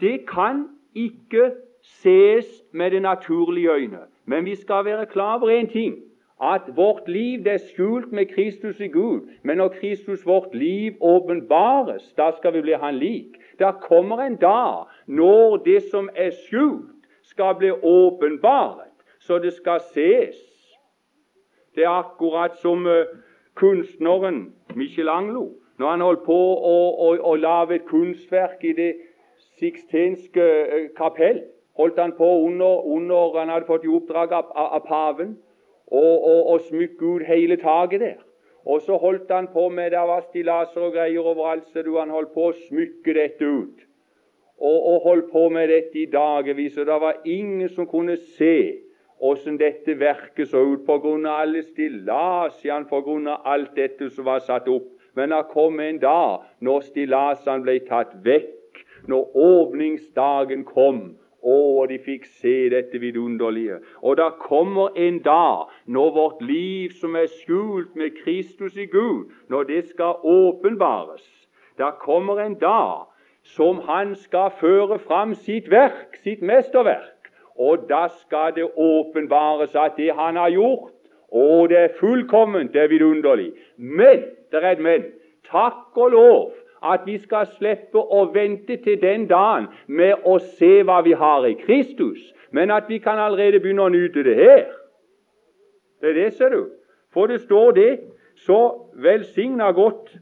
det 0.00 0.24
kan 0.26 0.66
ikke 0.94 1.52
ses 1.82 2.50
med 2.72 2.90
det 2.90 3.02
naturlige 3.02 3.70
øyne. 3.70 4.08
Men 4.26 4.44
vi 4.44 4.54
skal 4.54 4.84
være 4.84 5.06
klar 5.06 5.38
over 5.38 5.54
én 5.60 5.70
ting 5.72 6.02
at 6.42 6.76
vårt 6.76 7.08
liv 7.08 7.44
det 7.44 7.52
er 7.52 7.58
skjult 7.58 8.12
med 8.12 8.26
Kristus 8.26 8.80
i 8.80 8.88
Gud. 8.88 9.28
Men 9.42 9.56
når 9.56 9.68
Kristus 9.68 10.26
vårt 10.26 10.54
liv 10.54 10.92
åpenbares, 11.00 12.12
da 12.16 12.30
skal 12.36 12.52
vi 12.52 12.60
bli 12.60 12.72
Han 12.72 12.94
lik. 12.94 13.38
Da 13.58 13.70
kommer 13.72 14.18
en 14.18 14.36
dag 14.36 14.84
når 15.06 15.56
det 15.56 15.82
som 15.90 16.10
er 16.14 16.30
skjult, 16.30 16.88
skal 17.22 17.54
bli 17.54 17.70
åpenbart, 17.70 18.90
så 19.20 19.38
det 19.38 19.52
skal 19.52 19.80
ses. 19.80 20.36
Det 21.74 21.84
er 21.84 21.88
akkurat 21.88 22.56
som 22.58 22.86
uh, 22.86 23.04
kunstneren 23.54 24.52
Michelangelo, 24.74 25.52
når 25.78 25.90
han 25.90 26.00
holdt 26.00 26.24
på 26.24 26.34
å, 26.34 26.74
å, 27.06 27.16
å 27.22 27.36
lage 27.36 27.74
et 27.74 27.86
kunstverk 27.86 28.64
i 28.64 28.72
det 28.72 28.90
sikstenske 29.60 30.42
uh, 30.42 30.90
kapell. 30.96 31.40
Holdt 31.78 31.98
han 31.98 32.12
på 32.18 32.26
under, 32.46 32.82
under 32.84 33.38
Han 33.38 33.48
hadde 33.48 33.66
fått 33.66 33.84
i 33.84 33.88
oppdrag 33.88 34.32
av, 34.32 34.50
av 34.52 34.82
paven 34.88 35.36
og, 35.92 36.24
og, 36.24 36.46
og 36.52 36.60
smykke 36.68 37.04
ut 37.04 37.24
hele 37.28 37.56
taket 37.60 38.00
der. 38.00 38.20
Og 38.64 38.80
så 38.86 38.96
holdt 38.96 39.30
han 39.30 39.48
på 39.52 39.68
med 39.68 39.90
Det 39.90 39.98
var 39.98 40.20
stillaser 40.20 40.80
og 40.80 40.92
greier 40.92 41.20
overalt, 41.20 41.66
så 41.72 41.82
du, 41.82 41.96
han 41.98 42.10
holdt 42.14 42.32
på 42.34 42.48
å 42.50 42.54
smykke 42.68 43.14
dette 43.18 43.44
ut. 43.44 43.82
Og, 44.62 44.78
og 44.92 45.02
holdt 45.08 45.30
på 45.32 45.48
med 45.50 45.68
dette 45.68 45.98
i 45.98 46.06
dagevis, 46.06 46.78
og 46.78 46.86
det 46.86 46.98
var 47.02 47.20
ingen 47.24 47.68
som 47.68 47.88
kunne 47.90 48.16
se 48.38 48.56
åssen 49.22 49.58
dette 49.58 49.98
verket 49.98 50.50
så 50.50 50.62
ut 50.62 50.86
pga. 50.86 51.14
alle 51.30 51.62
stillasene, 51.62 52.86
pga. 52.90 53.38
alt 53.44 53.76
dette 53.76 54.10
som 54.10 54.24
var 54.24 54.40
satt 54.40 54.68
opp. 54.68 54.88
Men 55.14 55.30
det 55.30 55.42
kom 55.50 55.80
en 55.80 55.98
dag 55.98 56.46
når 56.60 56.80
stillasene 56.80 57.62
ble 57.62 57.80
tatt 57.86 58.14
vekk, 58.24 58.84
når 59.08 59.36
åpningsdagen 59.36 60.64
kom, 60.64 61.16
å, 61.42 61.86
de 61.90 61.98
fikk 61.98 62.26
se 62.40 62.68
dette 62.72 62.98
vidunderlige. 63.02 63.80
Og 64.02 64.16
da 64.20 64.30
kommer 64.38 64.94
en 64.96 65.18
dag 65.24 65.70
når 65.86 66.10
vårt 66.16 66.42
liv 66.46 66.94
som 67.00 67.16
er 67.18 67.30
skjult 67.42 67.96
med 67.98 68.16
Kristus 68.22 68.76
i 68.76 68.86
Gud, 68.86 69.30
når 69.50 69.68
det 69.70 69.82
skal 69.90 70.22
åpenbares. 70.22 71.24
Da 71.78 71.90
kommer 71.98 72.40
en 72.40 72.54
dag 72.60 73.08
som 73.42 73.82
han 73.88 74.14
skal 74.14 74.52
føre 74.60 74.98
fram 75.02 75.34
sitt 75.34 75.70
verk, 75.70 76.16
sitt 76.22 76.42
mesterverk. 76.42 77.30
Og 77.58 77.88
da 77.88 78.06
skal 78.22 78.54
det 78.56 78.70
åpenbares 78.76 79.74
at 79.74 79.98
det 79.98 80.12
han 80.16 80.36
har 80.36 80.48
gjort, 80.54 80.92
og 81.32 81.68
det 81.68 81.78
er 81.78 81.94
fullkomment, 81.98 82.72
det 82.72 82.82
er 82.82 82.88
vidunderlig. 82.92 83.52
Men, 83.76 84.24
det 84.52 84.62
er 84.62 84.72
et 84.72 84.82
men. 84.84 85.04
Takk 85.48 85.96
og 85.96 86.12
lov 86.12 86.61
at 86.84 87.06
vi 87.06 87.18
skal 87.18 87.46
slippe 87.46 87.98
å 87.98 88.24
vente 88.34 88.76
til 88.84 89.00
den 89.02 89.26
dagen 89.30 89.68
med 89.86 90.24
å 90.24 90.38
se 90.38 90.82
hva 90.82 91.00
vi 91.06 91.12
har 91.12 91.46
i 91.46 91.54
Kristus, 91.60 92.20
men 92.50 92.70
at 92.70 92.88
vi 92.88 92.98
kan 92.98 93.18
allerede 93.18 93.60
begynne 93.60 93.86
å 93.86 93.92
nyte 93.92 94.24
det 94.26 94.36
her. 94.36 94.64
Det 96.00 96.10
er 96.10 96.18
det, 96.18 96.32
ser 96.34 96.50
du. 96.50 96.70
For 97.12 97.26
det 97.26 97.40
står 97.40 97.72
det 97.72 97.90
så 98.36 98.88
velsigna 98.94 99.70
godt 99.72 100.16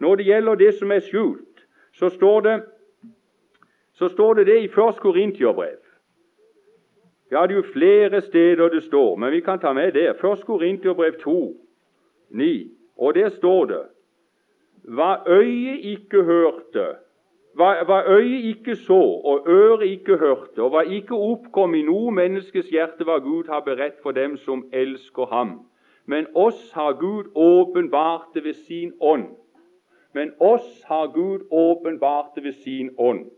når 0.00 0.16
det 0.16 0.26
gjelder 0.26 0.54
det 0.60 0.74
som 0.78 0.92
er 0.92 1.00
skjult. 1.00 1.64
Så 1.92 2.08
står 2.08 2.40
det, 2.40 2.56
så 3.92 4.08
står 4.08 4.34
det, 4.34 4.46
det 4.46 4.58
i 4.60 4.68
1. 4.68 5.00
korintiobrev. 5.00 5.78
Ja, 7.32 7.46
det 7.46 7.54
er 7.54 7.62
jo 7.62 7.72
flere 7.72 8.20
steder 8.20 8.68
det 8.68 8.82
står, 8.82 9.16
men 9.16 9.32
vi 9.32 9.40
kan 9.40 9.60
ta 9.60 9.72
med 9.72 9.92
det. 9.92 10.10
1. 10.10 10.44
korintiobrev 10.46 11.12
2, 11.20 11.54
9. 12.30 12.70
Og 12.96 13.14
der 13.14 13.28
står 13.28 13.64
det 13.64 13.82
hva 14.82 15.22
øyet 15.28 15.84
ikke 15.84 16.22
hørte, 16.22 16.86
hva, 17.54 17.84
hva 17.84 17.98
øyet 18.08 18.44
ikke 18.44 18.76
så 18.76 19.02
og 19.24 19.44
øret 19.48 19.86
ikke 19.86 20.16
hørte, 20.16 20.62
og 20.62 20.70
hva 20.70 20.82
ikke 20.82 21.14
oppkom 21.14 21.74
i 21.74 21.82
noe 21.86 22.10
menneskes 22.10 22.70
hjerte, 22.72 23.04
hva 23.04 23.18
Gud 23.22 23.50
har 23.52 23.60
beredt 23.60 24.00
for 24.02 24.10
dem 24.16 24.36
som 24.36 24.64
elsker 24.72 25.26
ham. 25.26 25.60
Men 26.06 26.26
oss 26.34 26.72
har 26.72 26.92
Gud 26.98 27.30
åpenbart 27.34 28.34
det 28.34 28.44
ved 28.44 28.54
sin 28.54 28.92
ånd. 29.00 29.28
Men 30.14 30.32
oss 30.40 30.82
har 30.84 31.12
Gud 31.14 31.46
åpenbart 31.50 32.34
det 32.34 32.44
ved 32.44 32.52
sin 32.52 32.90
ånd. 32.98 33.30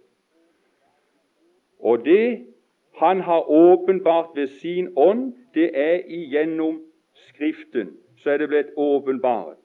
Og 1.78 2.04
det 2.04 2.46
Han 2.94 3.20
har 3.20 3.50
åpenbart 3.50 4.28
ved 4.34 4.46
sin 4.46 4.88
ånd, 4.96 5.32
det 5.54 5.70
er 5.74 6.00
igjennom 6.08 6.80
Skriften. 7.14 7.96
Så 8.16 8.30
er 8.30 8.38
det 8.38 8.48
blitt 8.48 8.70
åpenbart. 8.76 9.63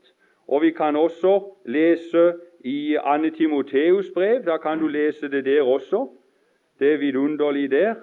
Og 0.50 0.62
vi 0.62 0.72
kan 0.72 0.96
også 0.96 1.44
lese 1.65 2.34
i 2.65 2.98
Anne 3.03 3.29
Timoteus' 3.29 4.13
brev. 4.13 4.46
Da 4.46 4.58
kan 4.58 4.79
du 4.79 4.88
lese 4.88 5.32
det 5.32 5.46
der 5.46 5.62
også. 5.62 6.08
Det 6.79 6.94
er 6.94 6.98
vidunderlig 6.98 7.72
der. 7.72 7.96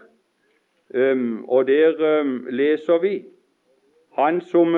Um, 0.95 1.45
og 1.49 1.67
der 1.67 2.21
um, 2.21 2.47
leser 2.50 2.99
vi 2.99 3.25
Han 4.12 4.41
som 4.41 4.75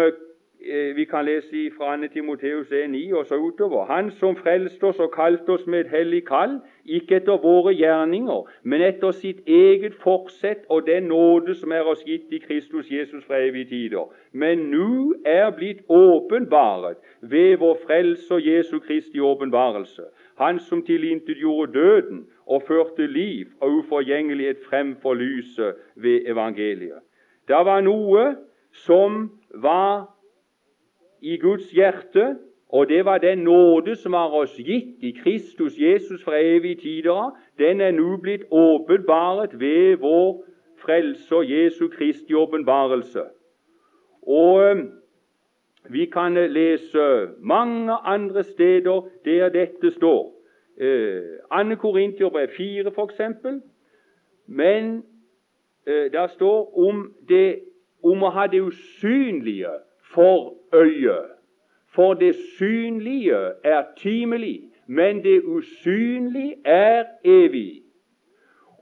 vi 0.97 1.05
kan 1.05 1.25
lese 1.25 1.71
fra 1.77 1.97
2. 1.97 2.09
Timoteus 2.13 2.67
1,9 2.67 3.15
og 3.15 3.27
så 3.27 3.37
utover. 3.37 3.85
Han 3.87 4.11
som 4.11 4.37
frelste 4.37 4.85
oss 4.85 4.99
og 4.99 5.13
kalte 5.15 5.51
oss 5.55 5.67
med 5.67 5.81
et 5.81 5.91
hellig 5.91 6.25
kall, 6.27 6.59
ikke 6.85 7.17
etter 7.17 7.39
våre 7.43 7.73
gjerninger, 7.75 8.51
men 8.63 8.83
etter 8.83 9.15
sitt 9.15 9.39
eget 9.47 9.95
forsett 10.03 10.67
og 10.69 10.87
den 10.87 11.09
nåde 11.13 11.55
som 11.55 11.73
er 11.73 11.87
oss 11.87 12.03
gitt 12.07 12.33
i 12.35 12.43
Kristus 12.43 12.91
Jesus 12.91 13.25
fra 13.25 13.39
evige 13.39 13.71
tider. 13.71 14.11
Men 14.33 14.67
nå 14.73 15.15
er 15.25 15.51
blitt 15.55 15.87
åpenbaret 15.89 16.99
ved 17.21 17.57
vår 17.63 17.79
frelse 17.87 18.35
og 18.35 18.47
Jesu 18.47 18.79
Kristi 18.79 19.21
åpenbarelse. 19.21 20.11
Han 20.43 20.59
som 20.59 20.83
tilintetgjorde 20.83 21.73
døden 21.73 22.27
og 22.47 22.63
førte 22.67 23.07
liv 23.07 23.47
og 23.61 23.71
uforgjengelighet 23.71 24.59
fremfor 24.67 25.15
lyset 25.15 25.75
ved 25.95 26.27
evangeliet. 26.27 27.03
Det 27.49 27.65
var 27.65 27.81
noe 27.81 28.35
som 28.73 29.31
var 29.55 30.18
i 31.21 31.37
Guds 31.37 31.71
hjerte, 31.71 32.37
og 32.69 32.89
det 32.89 33.05
var 33.05 33.19
den 33.19 33.39
nåde 33.39 33.97
som 33.97 34.13
var 34.13 34.35
oss 34.37 34.57
gitt 34.57 35.03
i 35.03 35.11
Kristus 35.23 35.79
Jesus 35.79 36.25
fra 36.25 36.37
evige 36.41 36.75
tider. 36.75 37.39
Den 37.59 37.81
er 37.81 37.91
nå 37.97 38.17
blitt 38.17 38.45
åpenbaret 38.51 39.61
ved 39.61 39.97
vår 39.97 40.45
Frelser 40.79 41.43
Jesu 41.43 41.89
Kristi 41.89 42.35
åpenbarelse. 42.35 43.25
Og 44.23 44.63
eh, 44.63 44.85
vi 45.91 46.05
kan 46.05 46.35
lese 46.35 47.29
mange 47.41 47.93
andre 47.93 48.45
steder 48.45 49.09
der 49.25 49.49
dette 49.49 49.91
står. 49.91 50.35
Eh, 50.81 51.23
Anne 51.51 51.77
Korintiobrev 51.77 52.49
4, 52.57 52.91
f.eks. 52.91 53.21
Men 54.47 55.03
eh, 55.87 56.13
der 56.13 56.27
står 56.27 56.79
om, 56.89 57.15
det, 57.29 57.61
om 58.05 58.23
å 58.23 58.31
ha 58.31 58.47
det 58.47 58.61
usynlige 58.61 59.73
for 60.13 60.58
øyet. 60.75 61.25
For 61.95 62.15
det 62.15 62.35
synlige 62.59 63.37
er 63.65 63.85
timelig, 63.97 64.63
men 64.87 65.25
det 65.25 65.43
usynlige 65.45 66.55
er 66.65 67.05
evig. 67.25 67.83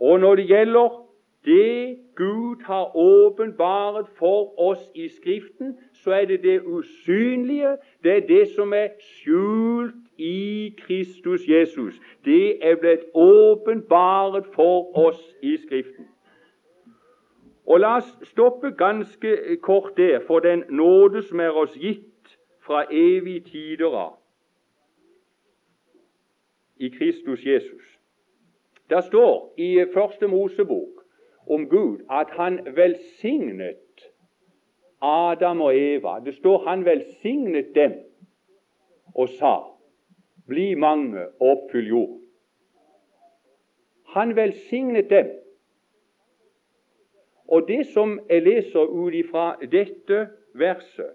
Og 0.00 0.21
når 0.21 0.35
det 0.35 0.47
gjelder 0.47 1.07
det 1.45 1.99
Gud 2.16 2.64
har 2.64 2.97
åpenbaret 2.97 4.07
for 4.19 4.61
oss 4.61 4.90
i 4.95 5.09
Skriften, 5.09 5.78
så 5.95 6.12
er 6.12 6.25
det 6.25 6.43
det 6.43 6.62
usynlige, 6.64 7.76
det 8.05 8.12
er 8.12 8.26
det 8.26 8.49
som 8.49 8.73
er 8.73 8.88
skjult 9.00 9.95
i 10.19 10.75
Kristus 10.78 11.40
Jesus. 11.49 11.95
Det 12.25 12.66
er 12.66 12.76
blitt 12.76 13.05
åpenbaret 13.14 14.47
for 14.55 14.99
oss 14.99 15.37
i 15.43 15.57
Skriften. 15.57 16.07
Og 17.66 17.80
La 17.80 17.96
oss 17.96 18.11
stoppe 18.23 18.70
ganske 18.78 19.56
kort 19.62 19.96
der 19.96 20.20
for 20.26 20.38
den 20.38 20.64
nåde 20.68 21.23
som 21.23 21.40
er 21.40 21.50
oss 21.50 21.75
gitt 21.75 22.38
fra 22.66 22.85
evig 22.90 23.44
tider 23.44 23.94
av 23.94 24.14
i 26.76 26.88
Kristus 26.88 27.46
Jesus. 27.46 27.99
Det 28.90 29.04
står 29.04 29.54
i 29.58 29.85
Første 29.94 30.28
Mosebok 30.28 31.02
om 31.46 31.68
Gud 31.68 32.04
at 32.11 32.30
han 32.30 32.61
velsignet 32.76 34.11
Adam 35.02 35.61
og 35.61 35.76
Eva. 35.76 36.20
Det 36.25 36.35
står 36.35 36.68
han 36.68 36.85
velsignet 36.85 37.75
dem 37.75 37.92
og 39.14 39.28
sa 39.28 39.56
bli 40.46 40.75
mange 40.75 41.26
og 41.40 41.49
oppfyll 41.49 41.88
jorden. 41.88 42.23
Han 44.14 44.37
velsignet 44.37 45.11
dem. 45.11 45.26
Og 47.56 47.68
det 47.68 47.86
som 47.86 48.18
jeg 48.28 48.42
leser 48.42 48.80
ut 48.84 49.14
ifra 49.14 49.44
dette 49.72 50.28
verset, 50.52 51.14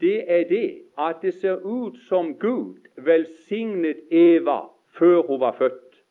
det 0.00 0.24
er 0.32 0.48
det 0.48 0.68
at 0.98 1.16
det 1.22 1.34
ser 1.34 1.60
ut 1.60 1.98
som 2.08 2.38
Gud 2.38 2.88
velsignet 2.96 4.00
Eva 4.10 4.60
før 4.96 5.22
hun 5.26 5.40
var 5.40 5.52
født. 5.52 6.04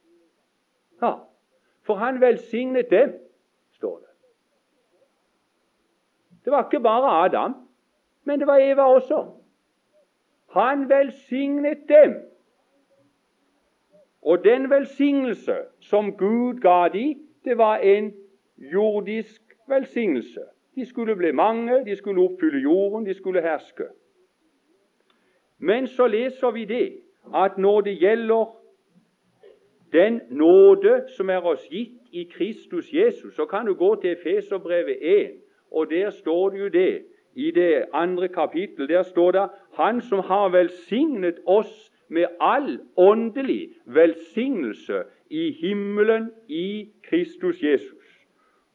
Ja, 1.01 1.13
For 1.82 1.96
han 1.96 2.22
velsignet 2.22 2.92
dem, 2.92 3.18
står 3.72 3.98
det. 3.98 4.08
Det 6.46 6.51
var 6.51 6.63
ikke 6.63 6.84
bare 6.84 7.25
Adam, 7.25 7.56
men 8.24 8.39
det 8.39 8.48
var 8.48 8.58
Eva 8.58 8.84
også. 8.94 9.25
Han 10.50 10.89
velsignet 10.89 11.89
dem. 11.89 12.15
Og 14.22 14.44
den 14.44 14.70
velsignelse 14.70 15.58
som 15.80 16.18
Gud 16.18 16.60
ga 16.60 16.88
dem, 16.94 17.27
det 17.44 17.58
var 17.58 17.77
en 17.77 18.13
jordisk 18.58 19.43
velsignelse. 19.67 20.41
De 20.75 20.86
skulle 20.86 21.15
bli 21.15 21.32
mange, 21.32 21.86
de 21.86 21.96
skulle 21.96 22.22
oppfylle 22.22 22.60
jorden, 22.60 23.05
de 23.05 23.13
skulle 23.13 23.41
herske. 23.41 23.84
Men 25.58 25.88
så 25.88 26.08
leser 26.08 26.51
vi 26.51 26.65
det 26.65 27.00
at 27.36 27.58
når 27.58 27.82
det 27.82 28.00
gjelder 28.00 28.58
den 29.93 30.22
nåde 30.29 31.03
som 31.17 31.29
er 31.29 31.46
oss 31.46 31.67
gitt 31.70 32.00
i 32.12 32.24
Kristus 32.24 32.93
Jesus, 32.93 33.36
så 33.36 33.46
kan 33.46 33.65
du 33.65 33.74
gå 33.74 33.96
til 34.01 34.12
Efeserbrevet 34.12 34.98
1, 35.01 35.32
og 35.72 35.89
der 35.89 36.10
står 36.10 36.50
det 36.50 36.60
jo 36.60 36.67
det 36.67 37.05
i 37.36 37.51
det 37.51 37.86
andre 37.93 38.27
kapittel. 38.27 38.88
Der 38.88 39.03
står 39.03 39.32
det 39.32 39.50
'Han 39.74 40.01
som 40.01 40.20
har 40.20 40.50
velsignet 40.50 41.39
oss 41.46 41.91
med 42.08 42.25
all 42.39 42.79
åndelig 42.98 43.70
velsignelse 43.86 45.03
i 45.29 45.51
himmelen 45.51 46.32
i 46.48 46.89
Kristus 47.03 47.63
Jesus'. 47.63 48.03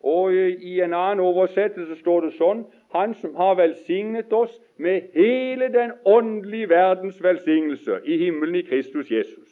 Og 0.04 0.32
I 0.34 0.80
en 0.80 0.94
annen 0.94 1.20
oversettelse 1.20 1.96
står 1.98 2.20
det 2.20 2.36
sånn 2.38 2.66
Han 2.94 3.14
som 3.14 3.34
har 3.36 3.56
velsignet 3.58 4.32
oss 4.32 4.54
med 4.78 5.10
hele 5.14 5.68
den 5.74 5.92
åndelige 6.06 6.68
verdens 6.70 7.18
velsignelse 7.22 7.98
i 8.04 8.16
himmelen 8.16 8.54
i 8.54 8.62
Kristus 8.62 9.10
Jesus. 9.10 9.50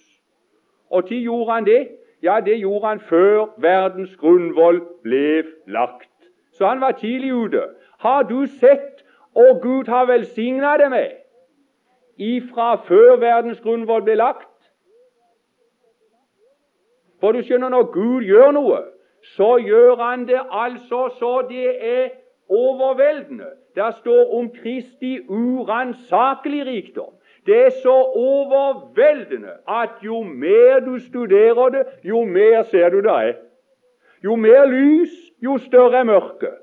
Og 0.91 1.09
til 1.09 1.23
gjorde 1.23 1.53
han 1.53 1.67
det? 1.67 1.89
Ja, 2.23 2.41
det 2.41 2.57
gjorde 2.59 2.87
han 2.87 3.01
før 3.01 3.53
verdens 3.61 4.17
grunnvoll 4.17 4.81
ble 5.03 5.45
lagt. 5.67 6.09
Så 6.53 6.67
han 6.67 6.81
var 6.81 6.91
tidlig 6.91 7.35
ute. 7.35 7.63
Har 7.99 8.23
du 8.23 8.47
sett 8.47 9.05
og 9.35 9.61
Gud 9.63 9.85
har 9.89 10.07
velsigna 10.07 10.77
deg 10.81 10.91
med 10.91 11.11
ifra 12.17 12.75
før 12.89 13.19
verdens 13.21 13.61
grunnvoll 13.61 14.03
ble 14.03 14.15
lagt? 14.17 14.49
For 17.21 17.33
du 17.33 17.43
skjønner, 17.43 17.69
når 17.69 17.91
Gud 17.93 18.25
gjør 18.25 18.53
noe, 18.57 18.81
så 19.35 19.57
gjør 19.59 19.97
han 19.97 20.27
det 20.29 20.41
altså 20.51 21.09
så 21.19 21.47
det 21.49 21.69
er 21.81 22.09
overveldende. 22.49 23.51
Det 23.75 23.95
står 23.99 24.35
om 24.39 24.51
Kristi 24.51 25.19
uransakelige 25.29 26.65
rikdom. 26.65 27.13
Det 27.47 27.67
er 27.67 27.71
så 27.71 27.97
overveldende 28.15 29.53
at 29.69 29.91
jo 30.05 30.23
mer 30.23 30.81
du 30.81 30.99
studerer 30.99 31.69
det, 31.69 31.83
jo 32.05 32.25
mer 32.25 32.63
ser 32.63 32.89
du 32.89 32.97
det 32.97 33.11
er. 33.11 33.35
Jo 34.25 34.37
mer 34.37 34.65
lys, 34.67 35.11
jo 35.43 35.59
større 35.59 35.99
er 35.99 36.05
mørket. 36.05 36.55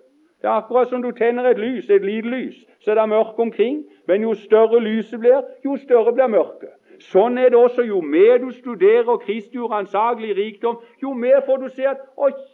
Det 0.42 0.50
er 0.50 0.54
akkurat 0.60 0.90
som 0.90 1.02
du 1.02 1.12
tenner 1.12 1.46
et 1.50 1.60
lys, 1.60 1.90
et 1.90 2.06
lite 2.06 2.28
lys, 2.28 2.56
så 2.84 2.92
er 2.92 2.96
det 2.96 3.10
mørke 3.10 3.40
omkring. 3.40 3.86
Men 4.08 4.22
jo 4.22 4.34
større 4.34 4.80
lyset 4.80 5.20
blir, 5.20 5.44
jo 5.66 5.78
større 5.78 6.14
blir 6.14 6.28
mørket. 6.28 6.74
Sånn 7.12 7.38
er 7.38 7.50
det 7.52 7.60
også. 7.60 7.84
Jo 7.84 8.02
mer 8.02 8.38
du 8.40 8.52
studerer 8.56 9.18
Kristi 9.22 9.60
uransakelig 9.60 10.36
rikdom, 10.38 10.80
jo 11.02 11.14
mer 11.14 11.42
får 11.46 11.58
du 11.64 11.70
se 11.76 11.88
at 11.88 12.04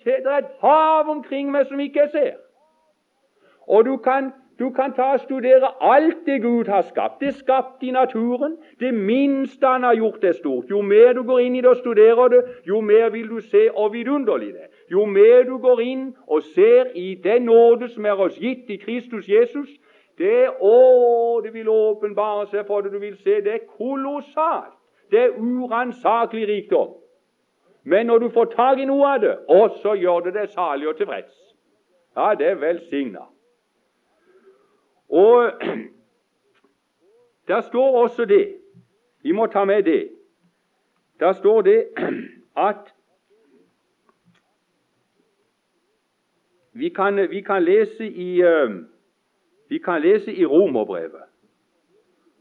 det 0.06 0.20
er 0.26 0.38
et 0.38 0.54
hav 0.62 1.10
omkring 1.10 1.52
meg 1.52 1.68
som 1.70 1.80
ikke 1.80 2.06
jeg 2.06 2.14
ser. 2.14 2.38
Og 3.70 3.86
du 3.86 3.98
kan, 3.98 4.32
du 4.60 4.70
kan 4.74 4.94
ta 4.98 5.12
og 5.14 5.20
studere 5.20 5.70
alt 5.82 6.26
det 6.26 6.42
Gud 6.42 6.66
har 6.66 6.82
skapt. 6.82 7.20
Det 7.20 7.28
er 7.28 7.38
skapt 7.38 7.84
i 7.84 7.92
naturen. 7.92 8.58
Det 8.80 8.94
minste 8.94 9.68
Han 9.68 9.84
har 9.84 9.96
gjort, 9.96 10.24
er 10.24 10.34
stort. 10.34 10.66
Jo 10.70 10.82
mer 10.82 11.14
du 11.14 11.24
går 11.24 11.40
inn 11.40 11.56
i 11.56 11.62
det 11.62 11.70
og 11.70 11.78
studerer 11.78 12.28
det, 12.28 12.44
jo 12.68 12.82
mer 12.82 13.10
vil 13.10 13.30
du 13.30 13.40
se 13.42 13.70
og 13.74 13.94
vidunderlig 13.94 14.54
det. 14.54 14.68
Jo 14.92 15.06
mer 15.06 15.44
du 15.44 15.58
går 15.58 15.80
inn 15.80 16.16
og 16.28 16.42
ser 16.44 16.90
i 16.96 17.16
den 17.24 17.42
nåde 17.42 17.90
som 17.90 18.06
er 18.06 18.18
oss 18.18 18.40
gitt 18.40 18.70
i 18.70 18.78
Kristus 18.82 19.30
Jesus, 19.30 19.70
det 20.20 20.50
å, 20.60 21.40
det 21.44 21.54
vil 21.54 21.70
åpenbare 21.72 22.48
seg 22.52 22.68
for 22.68 22.84
det. 22.84 22.92
Du 22.92 23.00
vil 23.00 23.16
se 23.24 23.40
det 23.44 23.54
er 23.54 23.68
kolossalt. 23.78 24.76
Det 25.12 25.20
er 25.20 25.38
uransakelig 25.40 26.48
rikdom. 26.48 26.98
Men 27.84 28.06
når 28.06 28.20
du 28.20 28.30
får 28.30 28.52
tak 28.56 28.80
i 28.80 28.86
noe 28.86 29.14
av 29.16 29.22
det, 29.24 29.36
og 29.50 29.80
så 29.82 29.96
gjør 29.98 30.28
det 30.28 30.36
deg 30.36 30.52
salig 30.54 30.90
og 30.92 30.98
tilfreds. 31.00 31.34
Ja, 32.18 32.34
det 32.38 32.48
er 32.48 32.60
velsigna. 32.62 33.26
Og 35.10 35.52
der 37.50 37.62
står 37.62 38.02
også 38.04 38.26
det 38.26 38.56
Vi 39.22 39.32
må 39.32 39.46
ta 39.46 39.66
med 39.66 39.84
det. 39.84 40.10
Der 41.20 41.34
står 41.34 41.62
det 41.62 41.88
at 42.70 42.94
vi 46.74 46.90
kan, 46.90 47.30
vi 47.30 47.42
kan 47.42 47.64
lese 47.64 48.08
i 48.08 48.44
uh, 48.44 48.72
vi 49.70 49.78
kan 49.78 50.02
lese 50.02 50.34
i 50.34 50.46
Romerbrevet. 50.46 51.24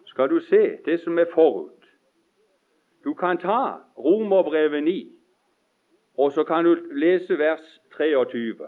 Skal 0.06 0.30
du 0.30 0.40
se 0.40 0.76
det 0.84 1.00
som 1.00 1.18
er 1.18 1.24
forut. 1.34 1.84
Du 3.04 3.14
kan 3.14 3.38
ta 3.38 3.74
Romerbrevet 3.98 4.82
9, 4.84 5.12
og 6.18 6.32
så 6.32 6.44
kan 6.44 6.64
du 6.64 6.76
lese 6.92 7.38
vers 7.38 7.80
23. 7.96 8.66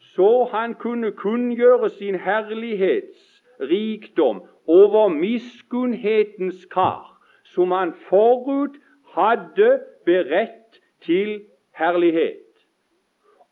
Så 0.00 0.44
han 0.44 0.74
kunne 0.74 1.12
kunngjøre 1.12 1.90
sin 1.90 2.14
herlighets 2.14 3.42
rikdom 3.60 4.42
over 4.66 5.08
miskunnhetens 5.08 6.66
kar, 6.70 7.20
som 7.44 7.70
han 7.70 7.94
forut 8.08 8.76
hadde 9.14 9.80
beredt 10.04 10.80
til 11.00 11.42
herlighet, 11.74 12.66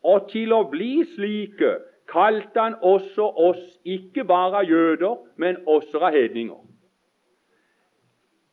og 0.02 0.28
til 0.30 0.52
å 0.52 0.62
bli 0.70 1.04
slike 1.14 1.78
kalte 2.08 2.60
han 2.60 2.74
også 2.82 3.26
oss 3.36 3.78
ikke 3.84 4.24
bare 4.24 4.62
av 4.62 4.70
jøder, 4.70 5.16
men 5.36 5.56
også 5.66 5.98
av 5.98 6.12
hedninger. 6.12 6.64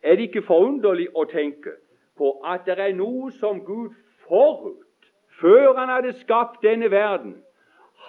Er 0.03 0.15
det 0.15 0.27
ikke 0.29 0.45
forunderlig 0.45 1.07
å 1.15 1.23
tenke 1.25 1.71
på 2.17 2.35
at 2.45 2.67
det 2.67 2.77
er 2.79 2.93
noe 2.95 3.31
som 3.39 3.63
Gud 3.65 3.95
forut, 4.27 5.09
før 5.39 5.73
han 5.79 5.89
hadde 5.89 6.13
skapt 6.19 6.61
denne 6.63 6.91
verden, 6.91 7.37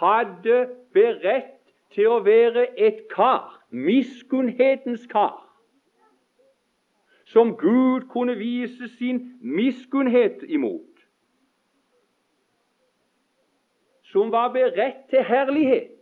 hadde 0.01 0.67
beredt 0.93 1.55
til 1.95 2.11
å 2.13 2.21
være 2.27 2.69
et 2.79 3.07
kar, 3.15 3.63
miskunnhetens 3.71 5.07
kar, 5.11 5.41
som 7.27 7.57
Gud 7.57 8.07
kunne 8.13 8.37
vise 8.39 8.89
sin 8.99 9.39
miskunnhet 9.41 10.45
imot. 10.49 10.96
Som 14.17 14.33
var 14.33 14.53
beredt 14.53 15.11
til 15.11 15.25
herlighet. 15.29 15.93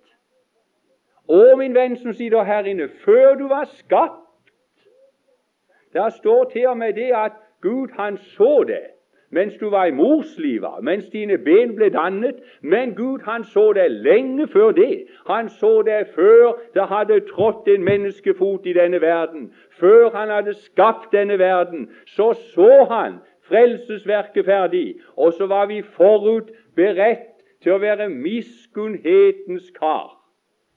Å, 1.26 1.56
min 1.58 1.74
venn 1.74 1.96
som 1.98 2.12
sitter 2.14 2.46
her 2.46 2.68
inne, 2.70 2.86
før 3.02 3.34
du 3.40 3.48
var 3.50 3.66
skapt 3.80 4.20
Der 5.94 6.10
står 6.10 6.44
til 6.50 6.66
og 6.66 6.76
med 6.78 6.92
det 6.94 7.10
at 7.14 7.32
Gud 7.62 7.94
han 7.98 8.16
så 8.18 8.64
det 8.66 8.82
mens 9.34 9.54
du 9.58 9.70
var 9.70 9.84
i 9.84 9.90
mors 9.90 10.38
liv, 10.38 10.62
mens 10.82 11.08
dine 11.10 11.38
ben 11.38 11.72
ble 11.74 11.88
dannet. 11.90 12.36
Men 12.62 12.94
Gud 12.94 13.24
han 13.26 13.44
så 13.44 13.72
det 13.74 13.90
lenge 13.90 14.46
før 14.48 14.70
det. 14.70 15.06
Han 15.26 15.48
så 15.48 15.82
det 15.82 16.06
før 16.14 16.52
det 16.74 16.86
hadde 16.86 17.20
trådt 17.32 17.68
en 17.68 17.82
menneskefot 17.84 18.66
i 18.66 18.76
denne 18.78 19.00
verden. 19.00 19.50
Før 19.80 20.10
han 20.14 20.30
hadde 20.30 20.54
skapt 20.54 21.10
denne 21.12 21.38
verden, 21.38 21.90
så 22.06 22.32
så 22.54 22.86
han 22.90 23.18
frelsesverket 23.48 24.44
ferdig. 24.44 24.94
Og 25.16 25.32
så 25.32 25.46
var 25.46 25.66
vi 25.66 25.82
forut 25.82 26.50
beredt 26.76 27.33
til 27.64 27.72
å 27.72 27.80
være 27.80 28.10
miskunnhetens 28.12 29.70
kar, 29.78 30.12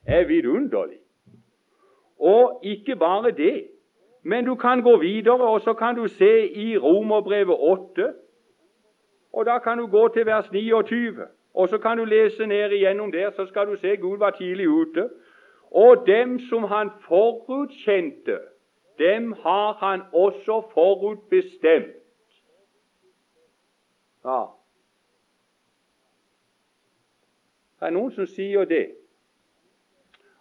er 0.07 0.23
vidunderlig. 0.29 1.01
Og 2.17 2.63
ikke 2.63 2.95
bare 2.95 3.31
det, 3.35 3.67
men 4.23 4.45
du 4.45 4.55
kan 4.55 4.81
gå 4.81 4.97
videre, 4.97 5.43
og 5.43 5.61
så 5.61 5.73
kan 5.73 5.95
du 5.95 6.07
se 6.07 6.47
i 6.47 6.77
Romerbrevet 6.77 7.55
8. 7.59 8.13
Og 9.33 9.45
da 9.45 9.59
kan 9.59 9.77
du 9.77 9.87
gå 9.87 10.07
til 10.07 10.25
vers 10.25 10.51
29, 10.51 11.27
og 11.53 11.69
så 11.69 11.77
kan 11.77 11.97
du 11.97 12.05
lese 12.05 12.45
ned 12.45 12.71
igjennom 12.71 13.11
der, 13.11 13.31
så 13.31 13.45
skal 13.45 13.67
du 13.67 13.75
se 13.75 13.95
Gud 13.95 14.17
var 14.17 14.31
tidlig 14.31 14.69
ute. 14.69 15.09
Og 15.71 16.03
dem 16.07 16.39
som 16.39 16.63
han 16.63 16.89
forutkjente, 17.07 18.39
dem 18.99 19.31
har 19.31 19.73
han 19.73 20.01
også 20.13 20.61
forutbestemt. 20.73 21.95
Ja, 24.25 24.56
Det 27.79 27.85
er 27.85 27.93
noen 27.93 28.11
som 28.11 28.25
sier 28.25 28.65
det, 28.65 28.85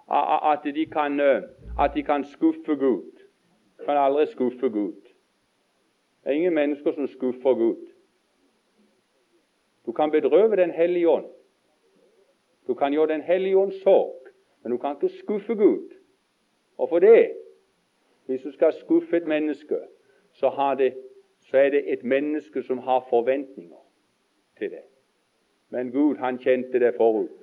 at 0.08 0.64
de 0.64 0.86
kan, 0.86 1.20
at 1.78 1.94
de 1.94 2.02
kan 2.02 2.24
skuffe 2.24 2.76
Gud. 2.76 3.10
Kan 3.84 3.96
aldri 3.96 4.26
skuffe 4.26 4.70
Gud. 4.70 5.02
Det 6.24 6.32
er 6.32 6.36
ingen 6.38 6.54
mennesker 6.54 6.92
som 6.92 7.06
skuffer 7.06 7.54
Gud. 7.54 7.86
Du 9.86 9.92
kan 9.92 10.10
bedrøve 10.10 10.56
Den 10.56 10.70
hellige 10.70 11.08
ånd. 11.08 11.26
Du 12.66 12.74
kan 12.74 12.92
gjøre 12.92 13.08
Den 13.08 13.22
hellige 13.22 13.58
ånd 13.58 13.72
sorg, 13.72 14.26
men 14.62 14.72
du 14.72 14.78
kan 14.78 14.96
ikke 14.96 15.16
skuffe 15.16 15.54
Gud. 15.54 15.94
Og 16.78 16.88
for 16.88 16.98
det, 16.98 17.32
hvis 18.26 18.42
du 18.42 18.52
skal 18.52 18.72
skuffe 18.72 19.16
et 19.16 19.26
menneske, 19.26 19.78
så, 20.32 20.74
det, 20.78 20.94
så 21.40 21.58
er 21.58 21.70
det 21.70 21.92
et 21.92 22.04
menneske 22.04 22.62
som 22.62 22.78
har 22.78 23.06
forventninger 23.10 23.86
til 24.58 24.70
det. 24.70 24.82
Men 25.70 25.90
Gud, 25.92 26.16
han 26.16 26.38
kjente 26.38 26.78
det 26.78 26.94
forut. 26.96 27.42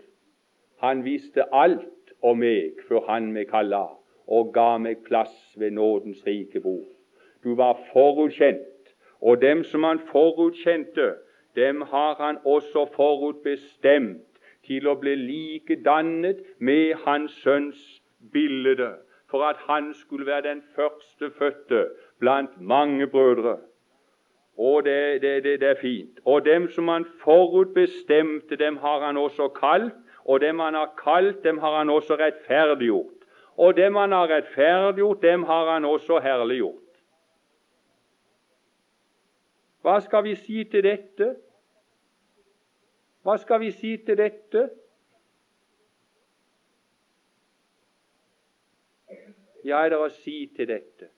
Han 0.79 1.03
visste 1.03 1.45
alt 1.53 2.13
om 2.21 2.39
meg 2.39 2.79
før 2.87 3.05
han 3.07 3.31
meg 3.35 3.49
kalla 3.51 3.85
og 4.27 4.53
ga 4.55 4.77
meg 4.79 5.03
plass 5.07 5.35
ved 5.59 5.75
nådens 5.75 6.23
rike 6.27 6.61
bord. 6.63 6.87
Du 7.43 7.55
var 7.55 7.79
forutkjent, 7.91 8.93
og 9.21 9.41
dem 9.41 9.63
som 9.63 9.83
han 9.83 9.99
forutkjente, 10.11 11.13
dem 11.55 11.81
har 11.81 12.15
han 12.19 12.37
også 12.45 12.85
forutbestemt 12.95 14.39
til 14.67 14.87
å 14.87 14.95
bli 14.99 15.15
likedannet 15.19 16.39
med 16.59 16.95
Hans 17.03 17.35
Sønns 17.43 17.81
bilde, 18.31 18.93
for 19.29 19.43
at 19.43 19.59
han 19.67 19.91
skulle 19.93 20.25
være 20.25 20.47
den 20.49 20.63
førstefødte 20.75 21.87
blant 22.19 22.61
mange 22.61 23.07
brødre. 23.07 23.57
Og 24.57 24.83
det, 24.85 25.21
det, 25.21 25.43
det, 25.43 25.59
det, 25.59 25.69
er 25.69 25.81
fint. 25.81 26.19
Og 26.25 26.45
dem 26.45 26.69
som 26.69 26.87
han 26.87 27.05
forutbestemte, 27.23 28.55
dem 28.55 28.77
har 28.77 29.05
han 29.05 29.17
også 29.17 29.47
kalt. 29.47 29.93
Og 30.25 30.41
dem 30.41 30.59
han 30.59 30.73
har 30.73 30.93
kalt, 31.03 31.43
dem 31.43 31.57
har 31.57 31.77
han 31.77 31.89
også 31.89 32.15
rettferdiggjort. 32.15 33.25
Og 33.57 33.77
dem 33.77 33.95
han 33.95 34.11
har 34.11 34.27
rettferdiggjort, 34.27 35.21
dem 35.21 35.43
har 35.43 35.73
han 35.73 35.85
også 35.85 36.19
herliggjort. 36.19 36.79
Hva 39.81 39.99
skal 39.99 40.23
vi 40.23 40.35
si 40.35 40.63
til 40.63 40.83
dette? 40.83 41.33
Hva 43.23 43.35
skal 43.37 43.59
vi 43.59 43.71
si 43.71 43.97
til 44.05 44.17
dette? 44.17 44.69
Ja, 49.63 49.83
er 49.83 49.93
det 49.93 49.99
å 49.99 50.07
si 50.11 50.37
til 50.55 50.67
dette? 50.67 51.12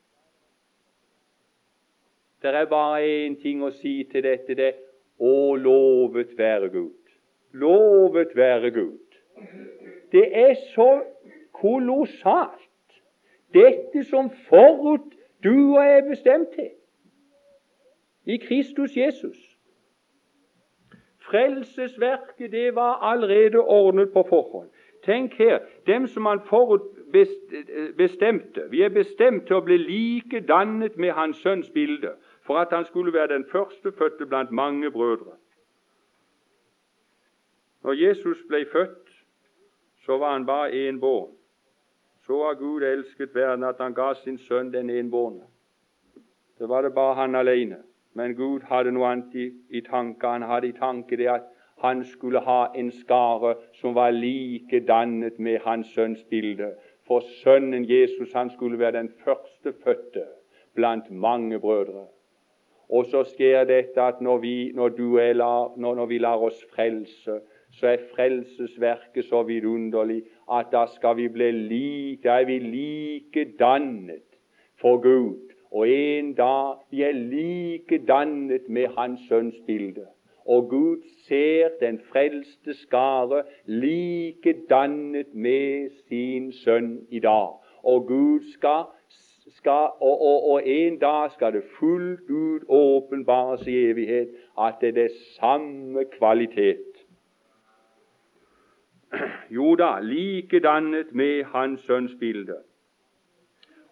Det 2.45 2.55
er 2.55 2.65
bare 2.69 3.01
én 3.25 3.35
ting 3.41 3.63
å 3.63 3.71
si 3.73 4.03
til 4.11 4.23
dette. 4.23 4.55
Det 4.55 4.73
Å, 5.17 5.55
lovet 5.55 6.35
være 6.37 6.69
Gud. 6.69 7.13
Lovet 7.55 8.35
være 8.35 8.71
Gud. 8.71 9.17
Det 10.11 10.25
er 10.37 10.53
så 10.75 11.01
kolossalt, 11.55 12.99
dette 13.53 14.03
som 14.03 14.29
forut 14.49 15.15
du 15.43 15.77
og 15.77 15.79
jeg 15.83 15.97
er 15.97 16.09
bestemt 16.09 16.51
til 16.55 16.71
i 18.25 18.37
Kristus 18.37 18.97
Jesus. 18.97 19.37
Frelsesverket 21.25 22.51
det 22.51 22.75
var 22.75 22.99
allerede 23.11 23.59
ordnet 23.59 24.11
på 24.13 24.25
forhånd. 24.29 24.69
Tenk 25.05 25.33
her, 25.37 25.59
dem 25.87 26.07
som 26.07 26.25
han 26.25 26.41
forut 26.45 26.81
bestemte. 27.97 28.65
Vi 28.69 28.81
er 28.81 28.89
bestemt 28.89 29.47
til 29.47 29.55
å 29.55 29.65
bli 29.65 29.77
likedannet 29.77 30.97
med 30.97 31.13
Hans 31.17 31.37
Sønns 31.41 31.69
bilde 31.69 32.15
for 32.45 32.57
at 32.57 32.67
han 32.71 32.85
skulle 32.85 33.13
være 33.13 33.27
den 33.27 33.45
førstefødte 33.51 34.25
blant 34.25 34.51
mange 34.51 34.91
brødre. 34.91 35.37
Når 37.83 37.93
Jesus 37.93 38.37
ble 38.47 38.65
født, 38.71 39.25
så 40.05 40.17
var 40.17 40.33
han 40.33 40.45
bare 40.45 40.71
enbåren. 40.73 41.35
Så 42.25 42.43
har 42.43 42.53
Gud 42.53 42.81
elsket 42.81 43.35
verden 43.35 43.63
at 43.63 43.75
han 43.79 43.93
ga 43.93 44.13
sin 44.13 44.37
sønn 44.37 44.73
den 44.73 44.89
enbårne. 44.89 45.43
Det 46.59 46.69
var 46.69 46.81
det 46.81 46.93
bare 46.93 47.15
han 47.15 47.35
alene. 47.35 47.77
Men 48.13 48.35
Gud 48.35 48.61
hadde 48.61 48.91
noe 48.91 49.07
annet 49.11 49.35
i, 49.35 49.51
i 49.69 49.81
tanke. 49.81 50.27
Han 50.27 50.41
hadde 50.41 50.67
i 50.67 50.77
tanke 50.77 51.17
det 51.17 51.27
at 51.27 51.45
han 51.83 52.05
skulle 52.05 52.39
ha 52.39 52.71
en 52.75 52.91
skare 52.91 53.55
som 53.73 53.95
var 53.95 54.11
likedannet 54.11 55.39
med 55.39 55.59
hans 55.65 55.87
sønns 55.87 56.23
bilde. 56.29 56.71
For 57.07 57.21
sønnen 57.43 57.85
Jesus 57.89 58.33
han 58.33 58.49
skulle 58.49 58.79
være 58.79 58.97
den 58.97 59.11
førstefødte 59.23 60.25
blant 60.73 61.11
mange 61.11 61.59
brødre. 61.59 62.07
Og 62.89 63.05
så 63.09 63.23
skjer 63.23 63.65
dette 63.65 64.01
at 64.01 64.21
når 64.21 64.37
vi, 64.37 64.71
når 64.75 65.33
lar, 65.33 65.73
når, 65.77 65.95
når 65.95 66.05
vi 66.05 66.17
lar 66.17 66.37
oss 66.37 66.65
frelse, 66.75 67.39
så 67.71 67.87
er 67.87 68.03
frelsesverket 68.15 69.25
så 69.25 69.43
vidunderlig 69.43 70.23
at 70.51 70.71
da 70.71 70.85
skal 70.95 71.17
vi 71.17 71.27
bli 71.27 71.51
like, 71.51 72.21
da 72.23 72.39
er 72.39 72.45
vi 72.45 72.59
likedannet 72.59 74.37
for 74.81 75.01
Gud. 75.01 75.51
Og 75.71 75.89
en 75.89 76.33
dag 76.33 76.75
vi 76.91 77.01
er 77.03 77.11
likedannet 77.11 78.69
med 78.69 78.87
Hans 78.97 79.19
Sønns 79.29 79.57
bilde. 79.67 80.05
Og 80.45 80.69
Gud 80.69 81.01
ser 81.27 81.69
den 81.79 81.99
frelste 82.11 82.73
skare 82.73 83.43
likedannet 83.65 85.33
med 85.33 85.89
sin 86.07 86.51
sønn 86.53 86.99
i 87.09 87.19
dag. 87.19 87.57
Og 87.83 88.07
Gud 88.07 88.39
skal 88.53 88.85
skal, 89.65 89.89
og, 89.99 90.21
og, 90.21 90.49
og, 90.51 90.67
en 90.67 90.99
dag 90.99 91.31
skal 91.31 91.53
det 91.53 91.63
fullt 91.79 92.29
ut 92.29 92.63
åpenbares 92.69 93.67
i 93.67 93.77
evighet 93.89 94.29
at 94.61 94.73
det 94.81 94.87
er 94.87 94.91
det 94.91 95.11
samme 95.39 96.05
kvalitet. 96.17 96.91
Jo 99.49 99.75
da, 99.75 99.99
likedannet 99.99 101.13
med 101.13 101.43
Hans 101.43 101.81
Sønns 101.81 102.11
bilde. 102.19 102.57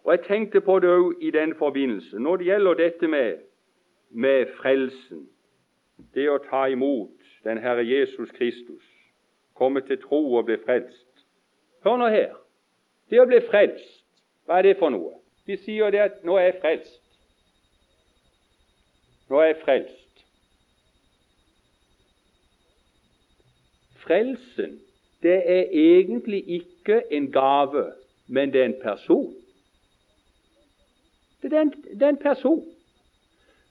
Og 0.04 0.12
Jeg 0.12 0.20
tenkte 0.26 0.60
på 0.60 0.78
det 0.78 0.88
òg 0.88 1.14
i 1.20 1.30
den 1.30 1.54
forbindelse. 1.54 2.18
Når 2.18 2.36
det 2.36 2.46
gjelder 2.46 2.74
dette 2.74 3.08
med, 3.08 3.34
med 4.10 4.46
frelsen, 4.60 5.26
det 6.14 6.28
å 6.30 6.38
ta 6.50 6.66
imot 6.70 7.18
den 7.44 7.58
Herre 7.58 7.82
Jesus 7.82 8.30
Kristus, 8.30 8.86
komme 9.54 9.80
til 9.80 9.98
tro 10.02 10.34
og 10.34 10.44
bli 10.44 10.56
frelst 10.66 11.26
Hør 11.84 11.98
nå 12.00 12.06
her. 12.08 12.32
Det 13.10 13.20
å 13.20 13.26
bli 13.28 13.42
frelst, 13.50 14.04
hva 14.46 14.62
er 14.62 14.70
det 14.70 14.78
for 14.78 14.94
noe? 14.94 15.23
De 15.46 15.56
sier 15.56 15.90
det 15.90 15.98
at 15.98 16.24
'nå 16.24 16.36
er 16.36 16.42
jeg 16.42 16.54
frelst'. 16.60 17.00
Nå 19.28 19.40
er 19.40 19.46
jeg 19.46 19.56
frelst. 19.64 20.24
Frelsen 23.96 24.80
det 25.24 25.42
er 25.50 25.64
egentlig 25.72 26.48
ikke 26.48 27.02
en 27.10 27.32
gave, 27.32 27.92
men 28.26 28.52
det 28.52 28.60
er 28.60 28.64
en 28.64 28.80
person. 28.82 29.34
Det 31.42 31.52
er 31.52 31.60
en, 31.60 31.70
det 31.70 32.02
er 32.02 32.08
en 32.08 32.16
person. 32.16 32.64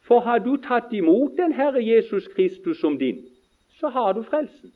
For 0.02 0.20
har 0.20 0.40
du 0.40 0.58
tatt 0.58 0.94
imot 0.94 1.38
den 1.38 1.54
Herre 1.54 1.86
Jesus 1.86 2.28
Kristus 2.28 2.80
som 2.80 2.98
din, 2.98 3.22
så 3.80 3.90
har 3.90 4.12
du 4.14 4.24
frelsen. 4.24 4.74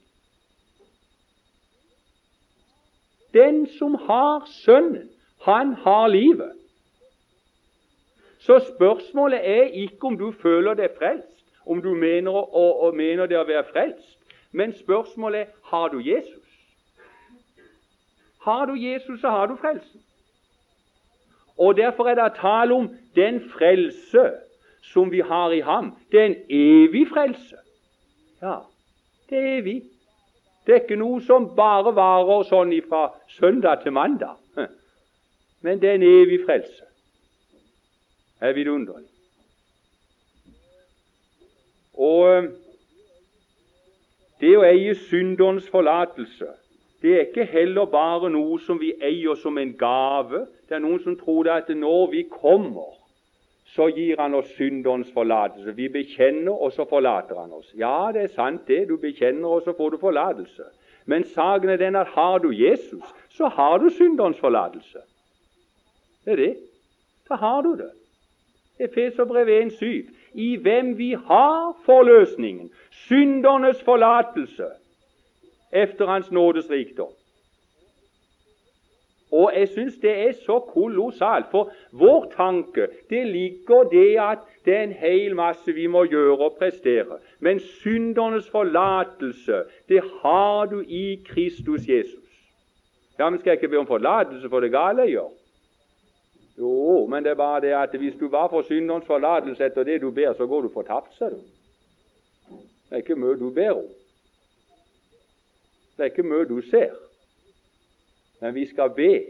Den 3.33 3.67
som 3.79 3.95
har 3.95 4.49
Sønnen, 4.51 5.10
han 5.41 5.73
har 5.73 6.07
livet. 6.07 6.53
Så 8.47 8.60
spørsmålet 8.60 9.39
er 9.43 9.63
ikke 9.63 10.07
om 10.07 10.17
du 10.17 10.31
føler 10.31 10.73
deg 10.79 10.93
frelst, 10.95 11.43
om 11.65 11.81
du 11.83 11.89
mener, 11.93 12.31
og, 12.31 12.83
og 12.83 12.95
mener 12.95 13.27
det 13.27 13.36
å 13.36 13.43
være 13.43 13.65
frelst, 13.73 14.13
men 14.55 14.71
spørsmålet 14.71 15.41
er 15.41 15.49
har 15.67 15.89
du 15.91 15.97
Jesus. 15.99 16.45
Har 18.47 18.65
du 18.71 18.77
Jesus, 18.79 19.19
så 19.19 19.33
har 19.36 19.51
du 19.51 19.57
frelsen. 19.60 19.99
Og 21.57 21.75
Derfor 21.75 22.07
er 22.07 22.15
det 22.15 22.39
tale 22.39 22.73
om 22.73 22.88
den 23.15 23.41
frelse 23.51 24.23
som 24.93 25.12
vi 25.12 25.19
har 25.19 25.51
i 25.51 25.60
ham. 25.60 25.91
Det 26.12 26.21
er 26.21 26.25
en 26.31 26.39
evig 26.47 27.07
frelse. 27.12 27.60
Ja, 28.41 28.60
det 29.29 29.38
er 29.38 29.53
evig. 29.57 29.81
Det 30.63 30.75
er 30.75 30.86
ikke 30.88 31.03
noe 31.03 31.19
som 31.27 31.51
bare 31.55 31.91
varer 31.95 32.47
sånn 32.47 32.71
fra 32.88 33.10
søndag 33.27 33.83
til 33.83 33.91
mandag. 33.91 34.39
Men 35.62 35.81
det 35.81 35.89
er 35.89 35.99
en 35.99 36.12
evig 36.15 36.45
frelse 36.47 36.87
er 38.41 38.54
vidunderlig. 38.54 39.10
Og 41.97 42.30
eh, 42.30 42.50
det 44.41 44.54
å 44.58 44.65
eie 44.67 44.93
synderens 45.08 45.69
forlatelse, 45.73 46.52
det 47.02 47.13
er 47.13 47.26
ikke 47.28 47.45
heller 47.50 47.89
bare 47.89 48.30
noe 48.34 48.60
som 48.62 48.80
vi 48.82 48.91
eier 49.02 49.38
som 49.38 49.58
en 49.58 49.73
gave. 49.78 50.45
Det 50.69 50.78
er 50.78 50.84
noen 50.84 51.02
som 51.04 51.17
tror 51.17 51.50
at 51.54 51.69
når 51.73 52.08
vi 52.13 52.23
kommer, 52.30 52.93
så 53.67 53.89
gir 53.91 54.17
Han 54.17 54.34
oss 54.34 54.50
synderens 54.58 55.12
forlatelse. 55.13 55.76
Vi 55.76 55.89
bekjenner, 55.89 56.54
og 56.54 56.71
så 56.73 56.86
forlater 56.89 57.38
Han 57.38 57.54
oss. 57.54 57.73
Ja, 57.76 58.10
det 58.13 58.23
er 58.23 58.34
sant 58.34 58.67
det. 58.67 58.88
Du 58.89 58.97
bekjenner, 58.97 59.47
og 59.47 59.62
så 59.65 59.73
får 59.78 59.89
du 59.89 59.97
forlatelse. 60.02 60.69
Men 61.06 61.23
saken 61.23 61.69
er 61.69 61.78
den 61.78 61.95
at 61.95 62.08
har 62.15 62.39
du 62.39 62.50
Jesus, 62.52 63.04
så 63.30 63.47
har 63.47 63.78
du 63.78 63.89
synderens 63.89 64.39
forlatelse. 64.39 65.04
Det 66.26 66.34
er 66.34 66.41
det. 66.41 66.56
Da 67.30 67.36
har 67.36 67.62
du 67.62 67.76
det. 67.76 67.91
Efeserbrevet 68.80 69.72
1,7. 69.72 69.86
I 70.34 70.58
hvem 70.58 70.98
vi 70.98 71.12
har 71.12 71.78
forløsningen, 71.86 72.72
syndernes 72.92 73.84
forlatelse, 73.84 74.66
efter 75.74 76.06
Hans 76.06 76.32
nådes 76.32 76.70
rikdom. 76.70 77.10
Og 79.32 79.52
jeg 79.56 79.68
syns 79.68 79.96
det 80.02 80.12
er 80.12 80.32
så 80.32 80.60
kolossalt, 80.60 81.46
for 81.52 81.72
vår 81.92 82.34
tanke 82.38 82.88
det 83.10 83.28
ligger 83.28 83.84
det 83.84 84.20
at 84.20 84.38
det 84.66 84.76
er 84.76 84.84
en 84.84 84.94
hel 84.94 85.36
masse 85.36 85.74
vi 85.74 85.88
må 85.88 86.04
gjøre 86.06 86.38
og 86.38 86.56
prestere. 86.60 87.20
Men 87.40 87.60
syndernes 87.60 88.50
forlatelse, 88.50 89.63
det 89.90 90.02
har 90.22 90.66
du 90.66 90.82
i 90.88 91.20
Kristus 91.28 91.88
Jesus. 91.88 92.24
Ja, 93.20 93.30
men 93.30 93.40
Skal 93.40 93.50
jeg 93.50 93.58
ikke 93.58 93.68
be 93.68 93.78
om 93.78 93.88
forlatelse 93.88 94.50
for 94.50 94.60
det 94.60 94.72
gale 94.72 95.02
jeg 95.02 95.10
gjør? 95.10 95.30
Men 96.58 97.24
det 97.24 97.32
er 97.32 97.36
bare 97.36 97.62
det 97.62 97.74
at 97.74 97.89
hvis 97.89 98.15
du 98.20 98.30
bare 98.30 98.50
får 98.50 98.62
synderens 98.62 99.06
forlatelse 99.06 99.65
etter 99.65 99.84
det 99.84 100.02
du 100.02 100.12
ber, 100.12 100.34
så 100.34 100.48
går 100.48 100.62
du 100.62 100.70
fortapt, 100.74 101.15
sa 101.17 101.30
du. 101.30 101.39
Det 102.89 102.91
er 102.96 103.04
ikke 103.04 103.15
mye 103.15 103.39
du 103.39 103.50
ber 103.50 103.72
om. 103.72 103.86
Det 105.98 106.04
er 106.04 106.12
ikke 106.12 106.24
mye 106.24 106.46
du 106.46 106.62
ser. 106.62 106.93
Men 108.41 108.56
vi 108.56 108.65
skal 108.65 108.89
be. 108.89 109.26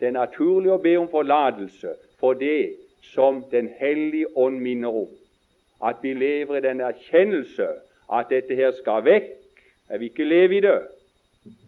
Det 0.00 0.08
er 0.08 0.16
naturlig 0.16 0.72
å 0.72 0.80
be 0.82 0.96
om 0.98 1.08
forlatelse 1.10 1.94
for 2.18 2.34
det 2.34 2.74
som 3.02 3.44
Den 3.50 3.68
hellige 3.78 4.36
ånd 4.38 4.60
minner 4.60 4.88
om. 4.88 5.08
At 5.84 5.96
vi 6.02 6.14
lever 6.14 6.56
i 6.56 6.60
den 6.60 6.80
erkjennelse 6.80 7.66
at 8.12 8.30
dette 8.30 8.54
her 8.54 8.70
skal 8.78 9.04
vekk. 9.04 9.30
Jeg 9.90 10.00
vil 10.00 10.10
ikke 10.10 10.24
leve 10.24 10.56
i 10.56 10.60
det. 10.60 10.78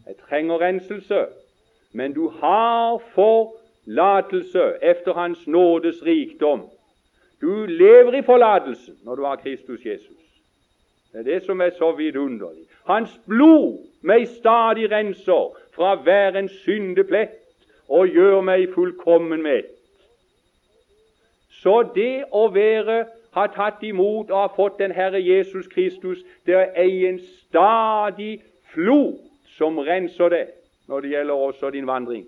Jeg 0.06 0.16
trenger 0.28 0.60
renselse. 0.60 1.26
Men 1.92 2.12
du 2.12 2.28
har 2.28 2.98
forlatelse 3.84 4.72
efter 4.82 5.12
Hans 5.12 5.46
nådes 5.46 6.02
rikdom. 6.02 6.62
Du 7.40 7.66
lever 7.66 8.14
i 8.14 8.22
forlatelsen 8.22 8.94
når 9.04 9.14
du 9.14 9.24
har 9.24 9.36
Kristus 9.36 9.86
Jesus. 9.86 10.24
Det 11.12 11.20
er 11.20 11.22
det 11.22 11.42
som 11.46 11.60
er 11.60 11.70
så 11.78 11.92
vidunderlig. 11.92 12.64
Hans 12.84 13.20
blod 13.26 13.78
meg 14.02 14.28
stadig 14.28 14.90
renser 14.90 15.56
fra 15.74 15.94
hver 15.94 16.36
en 16.36 16.48
syndeplett 16.48 17.40
og 17.88 18.08
gjør 18.08 18.40
meg 18.40 18.72
fullkommen 18.74 19.42
mett. 19.42 19.70
Så 21.50 21.82
det 21.94 22.24
å 22.32 22.48
være 22.52 23.04
har 23.34 23.52
tatt 23.54 23.82
imot 23.82 24.30
og 24.30 24.38
har 24.38 24.52
fått 24.56 24.78
den 24.78 24.92
Herre 24.92 25.20
Jesus 25.20 25.66
Kristus, 25.68 26.18
det 26.46 26.54
er 26.54 27.08
en 27.08 27.20
stadig 27.20 28.42
flod 28.74 29.18
som 29.56 29.78
renser 29.78 30.28
det 30.28 30.46
når 30.88 31.00
det 31.00 31.10
gjelder 31.10 31.34
også 31.34 31.70
din 31.70 31.86
vandring. 31.86 32.26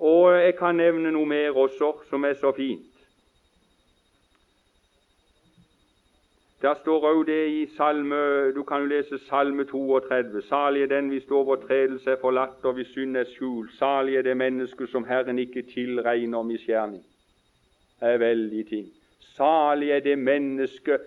Og 0.00 0.32
jeg 0.42 0.54
kan 0.58 0.76
nevne 0.80 1.12
noe 1.12 1.28
mer 1.28 1.56
også 1.56 1.92
som 2.10 2.24
er 2.24 2.38
så 2.40 2.52
fint. 2.56 2.86
Der 6.62 6.74
står 6.82 7.04
òg 7.08 7.26
det 7.26 7.42
i 7.48 7.60
salme 7.76 8.16
Du 8.52 8.62
kan 8.68 8.82
jo 8.82 8.88
lese 8.88 9.18
Salme 9.18 9.64
32. 9.64 10.42
Salig 10.42 10.82
er 10.82 10.86
den 10.86 11.08
hvis 11.08 11.30
overtredelse 11.30 12.10
er 12.10 12.20
forlatt 12.20 12.64
og 12.64 12.74
hvis 12.76 12.90
synd 12.92 13.16
er 13.16 13.24
skjult. 13.24 13.72
Salig 13.78 14.16
er 14.16 14.22
det 14.22 14.36
menneske 14.36 14.86
som 14.86 15.04
Herren 15.04 15.38
ikke 15.38 15.62
tilregner 15.62 16.42
misgjerning. 16.42 17.04
Det 18.00 18.08
er 18.08 18.18
veldig 18.18 18.66
ting. 18.68 18.86
Salig 19.36 19.90
er 19.90 20.00
det 20.00 20.18
menneske 20.18 20.98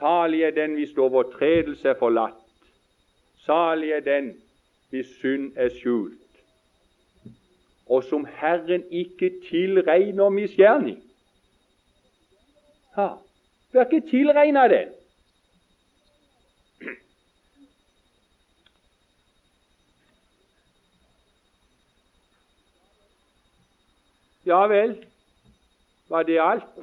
Salig 0.00 0.42
er 0.42 0.50
den 0.50 0.74
hvis 0.74 0.96
overtredelse 0.96 1.88
er 1.88 1.98
forlatt. 1.98 2.36
Salig 3.46 3.90
er 3.90 4.00
den 4.00 4.34
hvis 4.90 5.06
synd 5.20 5.52
er 5.56 5.68
skjult, 5.68 6.16
og 7.86 8.04
som 8.04 8.24
Herren 8.24 8.84
ikke 8.90 9.32
tilregner 9.48 10.28
misgjerning. 10.28 10.98
Ja, 12.96 13.08
bør 13.72 13.84
ikke 13.84 14.08
tilregna 14.10 14.68
den. 14.68 14.88
Ja 24.46 24.66
vel, 24.66 24.96
var 26.08 26.22
det 26.22 26.40
alt? 26.42 26.78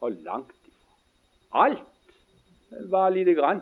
Og 0.00 0.12
langt 0.12 0.54
ifra. 0.66 1.66
Alt 1.66 2.88
var 2.90 3.10
lite 3.10 3.34
grann. 3.34 3.60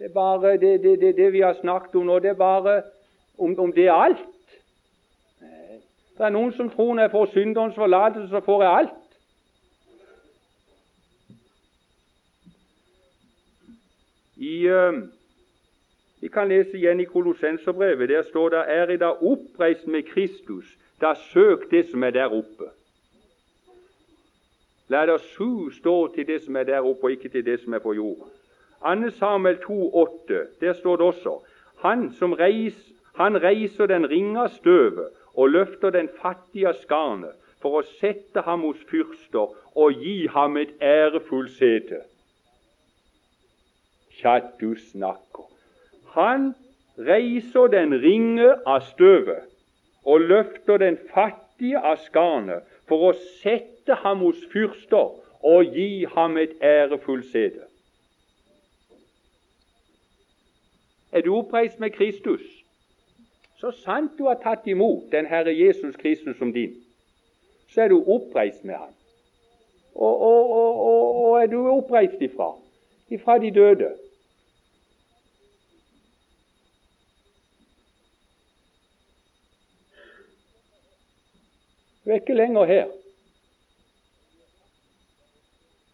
Det 0.00 0.06
er 0.06 0.12
bare 0.12 0.52
det, 0.56 0.82
det, 0.82 1.00
det, 1.00 1.16
det 1.16 1.32
vi 1.32 1.40
har 1.40 1.54
snakket 1.60 1.94
om 1.94 2.06
nå, 2.06 2.18
det 2.18 2.30
er 2.30 2.34
bare 2.34 2.82
om, 3.38 3.58
om 3.58 3.72
det 3.72 3.84
er 3.86 3.92
alt. 3.92 4.22
Det 6.16 6.24
er 6.24 6.32
noen 6.32 6.54
som 6.56 6.70
tror 6.72 6.94
når 6.94 7.02
jeg 7.02 7.10
får 7.10 7.28
synderens 7.34 7.76
forlatelse, 7.76 8.30
så 8.30 8.40
får 8.40 8.62
jeg 8.62 8.72
alt. 8.78 8.96
I, 14.36 14.54
uh, 14.72 15.02
vi 16.20 16.32
kan 16.32 16.48
lese 16.48 16.80
igjen 16.80 17.04
i 17.04 17.08
Kolossenserbrevet. 17.12 18.08
Der 18.08 18.22
står 18.22 18.48
det 18.56 18.64
er 18.68 18.96
i 18.96 18.96
dag 18.96 19.22
oppreist 19.22 19.86
med 19.86 20.08
Kristus. 20.08 20.76
Da 21.00 21.12
søk 21.28 21.70
det 21.70 21.90
som 21.90 22.02
er 22.02 22.16
der 22.16 22.32
oppe. 22.32 22.72
La 24.88 25.04
oss 25.12 25.28
su 25.36 25.70
stå 25.70 26.14
til 26.14 26.26
det 26.26 26.40
som 26.44 26.56
er 26.56 26.64
der 26.64 26.80
oppe, 26.80 27.04
og 27.04 27.10
ikke 27.12 27.28
til 27.28 27.44
det 27.44 27.60
som 27.60 27.74
er 27.76 27.84
på 27.84 27.92
jorden. 27.92 28.39
2. 28.82 29.10
Samuel 29.10 29.56
2,8, 29.56 30.60
der 30.60 30.72
står 30.72 30.96
det 30.96 31.06
også 31.06 31.38
han, 31.80 32.12
som 32.12 32.32
reis, 32.32 32.92
han 33.14 33.42
reiser 33.42 33.86
den 33.86 34.10
ringa 34.10 34.46
støvet 34.48 35.08
og 35.34 35.50
løfter 35.50 35.90
den 35.90 36.08
fattige 36.22 36.72
skarnet 36.82 37.36
for 37.62 37.80
å 37.80 37.86
sette 38.00 38.44
ham 38.44 38.64
hos 38.64 38.80
fyrster 38.90 39.52
og 39.76 40.02
gi 40.04 40.26
ham 40.32 40.56
et 40.60 40.72
ærefullt 40.82 41.52
sete. 41.56 42.02
Tja, 44.20 44.40
du 44.60 44.74
snakker. 44.76 45.48
Han 46.16 46.52
reiser 46.98 47.72
den 47.72 47.96
ringe 48.02 48.52
av 48.66 48.84
støvet 48.90 49.48
og 50.04 50.28
løfter 50.28 50.80
den 50.80 50.98
fattige 51.14 51.80
av 51.80 52.00
skarnet 52.04 52.68
for 52.88 53.10
å 53.10 53.16
sette 53.40 53.96
ham 54.04 54.24
hos 54.26 54.40
fyrster 54.52 55.16
og 55.40 55.76
gi 55.76 56.04
ham 56.16 56.36
et 56.36 56.56
ærefullt 56.60 57.28
sete. 57.32 57.69
Er 61.12 61.20
du 61.20 61.34
oppreist 61.36 61.80
med 61.80 61.90
Kristus, 61.90 62.40
så 63.60 63.70
sant 63.70 64.12
du 64.18 64.24
har 64.24 64.38
tatt 64.42 64.66
imot 64.66 65.10
den 65.12 65.26
Herre 65.26 65.52
Jesus 65.52 65.96
Kristus 65.96 66.38
som 66.38 66.52
din, 66.52 66.76
så 67.68 67.82
er 67.82 67.88
du 67.88 67.98
oppreist 68.06 68.64
med 68.64 68.74
ham. 68.74 68.94
Og, 69.94 70.20
og, 70.20 70.50
og, 70.50 71.16
og 71.24 71.42
er 71.42 71.46
du 71.46 71.58
oppreist 71.68 72.22
ifra? 72.22 72.54
Ifra 73.10 73.38
de 73.38 73.50
døde. 73.50 73.90
Du 82.04 82.10
er 82.10 82.14
ikke 82.14 82.34
lenger 82.34 82.64
her, 82.64 82.86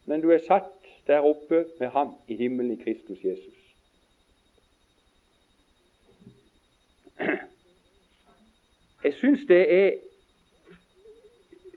men 0.06 0.22
du 0.22 0.30
er 0.30 0.38
satt 0.46 0.72
der 1.06 1.18
oppe 1.18 1.66
med 1.80 1.88
ham 1.88 2.14
i 2.28 2.36
himmelen 2.36 2.72
i 2.72 2.82
Kristus 2.82 3.24
Jesus. 3.24 3.65
Jeg 9.04 9.14
syns 9.14 9.40
det 9.48 9.74
er 9.74 9.90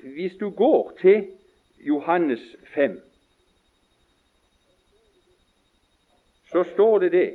Hvis 0.03 0.33
du 0.39 0.49
går 0.49 0.93
til 1.01 1.27
Johannes 1.79 2.55
5, 2.75 3.01
så 6.51 6.63
står 6.73 6.99
det 6.99 7.11
det. 7.11 7.33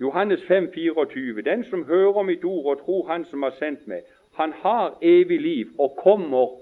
Johannes 0.00 0.40
5, 0.48 0.72
24. 0.74 1.42
Den 1.42 1.64
som 1.64 1.84
hører 1.84 2.22
mitt 2.22 2.44
ord 2.44 2.78
og 2.78 2.84
tror 2.84 3.08
Han 3.08 3.24
som 3.24 3.42
har 3.42 3.54
sendt 3.58 3.86
meg, 3.86 4.02
han 4.34 4.52
har 4.52 4.98
evig 5.02 5.40
liv 5.40 5.66
og 5.78 5.96
kommer 5.96 6.58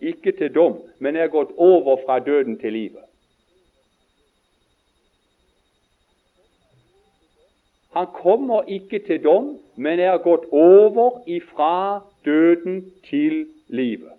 ikke 0.00 0.32
til 0.32 0.54
dom, 0.54 0.76
men 0.98 1.16
er 1.16 1.26
gått 1.26 1.50
over 1.56 1.98
fra 2.06 2.18
døden 2.18 2.58
til 2.58 2.72
livet. 2.72 3.07
Han 7.98 8.06
kommer 8.14 8.62
ikke 8.62 8.98
til 9.06 9.24
dom, 9.24 9.46
men 9.74 9.98
er 9.98 10.20
gått 10.22 10.44
over 10.54 11.16
ifra 11.26 12.00
døden 12.24 12.92
til 13.08 13.48
livet. 13.66 14.12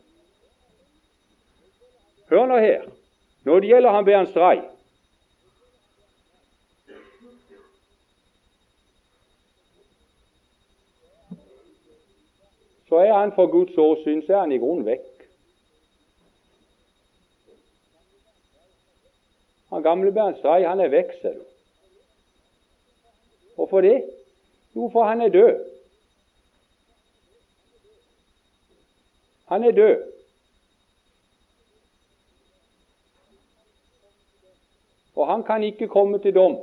Hør 2.29 2.45
nå 2.45 2.57
her. 2.59 2.81
Når 3.47 3.59
det 3.59 3.69
gjelder 3.69 3.95
han 3.95 4.05
Bernt 4.05 4.29
Stray 4.29 4.59
Så 12.89 12.95
er 12.95 13.13
han 13.13 13.31
for 13.31 13.47
Guds 13.47 13.77
åsyn 13.77 14.25
så 14.25 14.33
er 14.33 14.39
han 14.39 14.51
i 14.51 14.57
grunnen 14.57 14.85
vekk. 14.85 15.23
Han 19.69 19.87
gamle 19.87 20.11
Bernt 20.11 20.41
Stray 20.43 20.67
han 20.67 20.83
er 20.83 20.91
vekk, 20.91 21.15
ser 21.21 21.39
du. 21.39 21.47
Hvorfor 23.69 23.81
det? 23.81 24.03
Jo, 24.75 24.89
for 24.89 25.03
han 25.03 25.21
er 25.21 25.29
død. 25.29 25.65
Han 29.47 29.63
er 29.63 29.71
død. 29.71 30.03
Og 35.15 35.27
han 35.27 35.43
kan 35.43 35.63
ikke 35.63 35.87
komme 35.87 36.19
til 36.19 36.35
dom, 36.35 36.57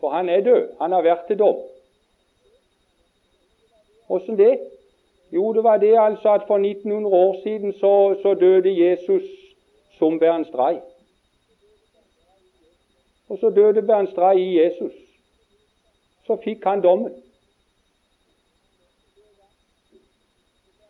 for 0.00 0.10
han 0.10 0.28
er 0.28 0.40
død. 0.40 0.68
Han 0.80 0.92
har 0.92 1.02
vært 1.02 1.26
til 1.26 1.38
dom. 1.38 1.56
Åssen 4.08 4.38
det? 4.38 4.60
Jo, 5.32 5.52
det 5.52 5.64
var 5.64 5.76
det 5.76 5.98
altså 5.98 6.34
at 6.34 6.46
for 6.46 6.58
1900 6.58 7.16
år 7.16 7.42
siden 7.42 7.72
så, 7.72 8.16
så 8.22 8.34
døde 8.34 8.88
Jesus 8.88 9.22
som 9.98 10.18
Bernt 10.18 10.54
Og 13.28 13.38
så 13.40 13.50
døde 13.50 13.82
Bernt 13.82 14.38
i 14.38 14.58
Jesus 14.60 15.07
så 16.28 16.36
fikk 16.44 16.66
han 16.68 16.84
dommen. 16.84 17.14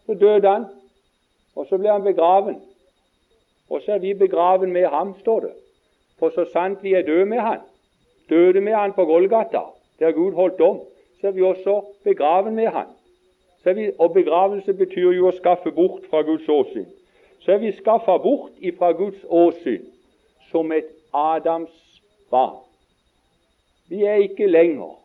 Så 0.07 0.17
døde 0.19 0.49
han, 0.49 0.67
og 1.55 1.67
så 1.69 1.79
ble 1.79 1.93
han 1.93 2.03
begraven. 2.03 2.59
Og 3.69 3.83
så 3.85 3.95
er 3.95 4.03
vi 4.03 4.15
begraven 4.19 4.73
med 4.73 4.89
ham, 4.91 5.15
står 5.21 5.41
det. 5.47 5.55
For 6.19 6.35
så 6.35 6.49
sant 6.53 6.83
vi 6.83 6.95
er 6.99 7.07
døde 7.07 7.27
med 7.31 7.41
han, 7.45 7.61
døde 8.29 8.61
med 8.61 8.75
han 8.75 8.93
på 8.93 9.05
Golgata, 9.05 9.61
der 9.99 10.13
Gud 10.13 10.33
holdt 10.35 10.59
dom, 10.59 10.81
så 11.21 11.27
er 11.27 11.37
vi 11.37 11.43
også 11.43 11.83
begraven 12.05 12.55
med 12.55 12.73
han. 12.75 12.87
Vi, 13.65 13.91
og 13.99 14.15
begravelse 14.15 14.73
betyr 14.73 15.13
jo 15.13 15.29
å 15.29 15.35
skaffe 15.37 15.71
bort 15.77 16.07
fra 16.11 16.23
Guds 16.25 16.49
åsyn. 16.49 16.87
Så 17.45 17.53
er 17.53 17.59
vi 17.61 17.75
skaffa 17.77 18.17
bort 18.23 18.57
fra 18.79 18.95
Guds 18.97 19.21
åsyn 19.29 19.85
som 20.49 20.73
et 20.73 20.89
Adams 21.13 22.01
barn. 22.31 22.63
Vi 23.89 24.07
er 24.09 24.25
ikke 24.25 24.49
lenger 24.49 24.97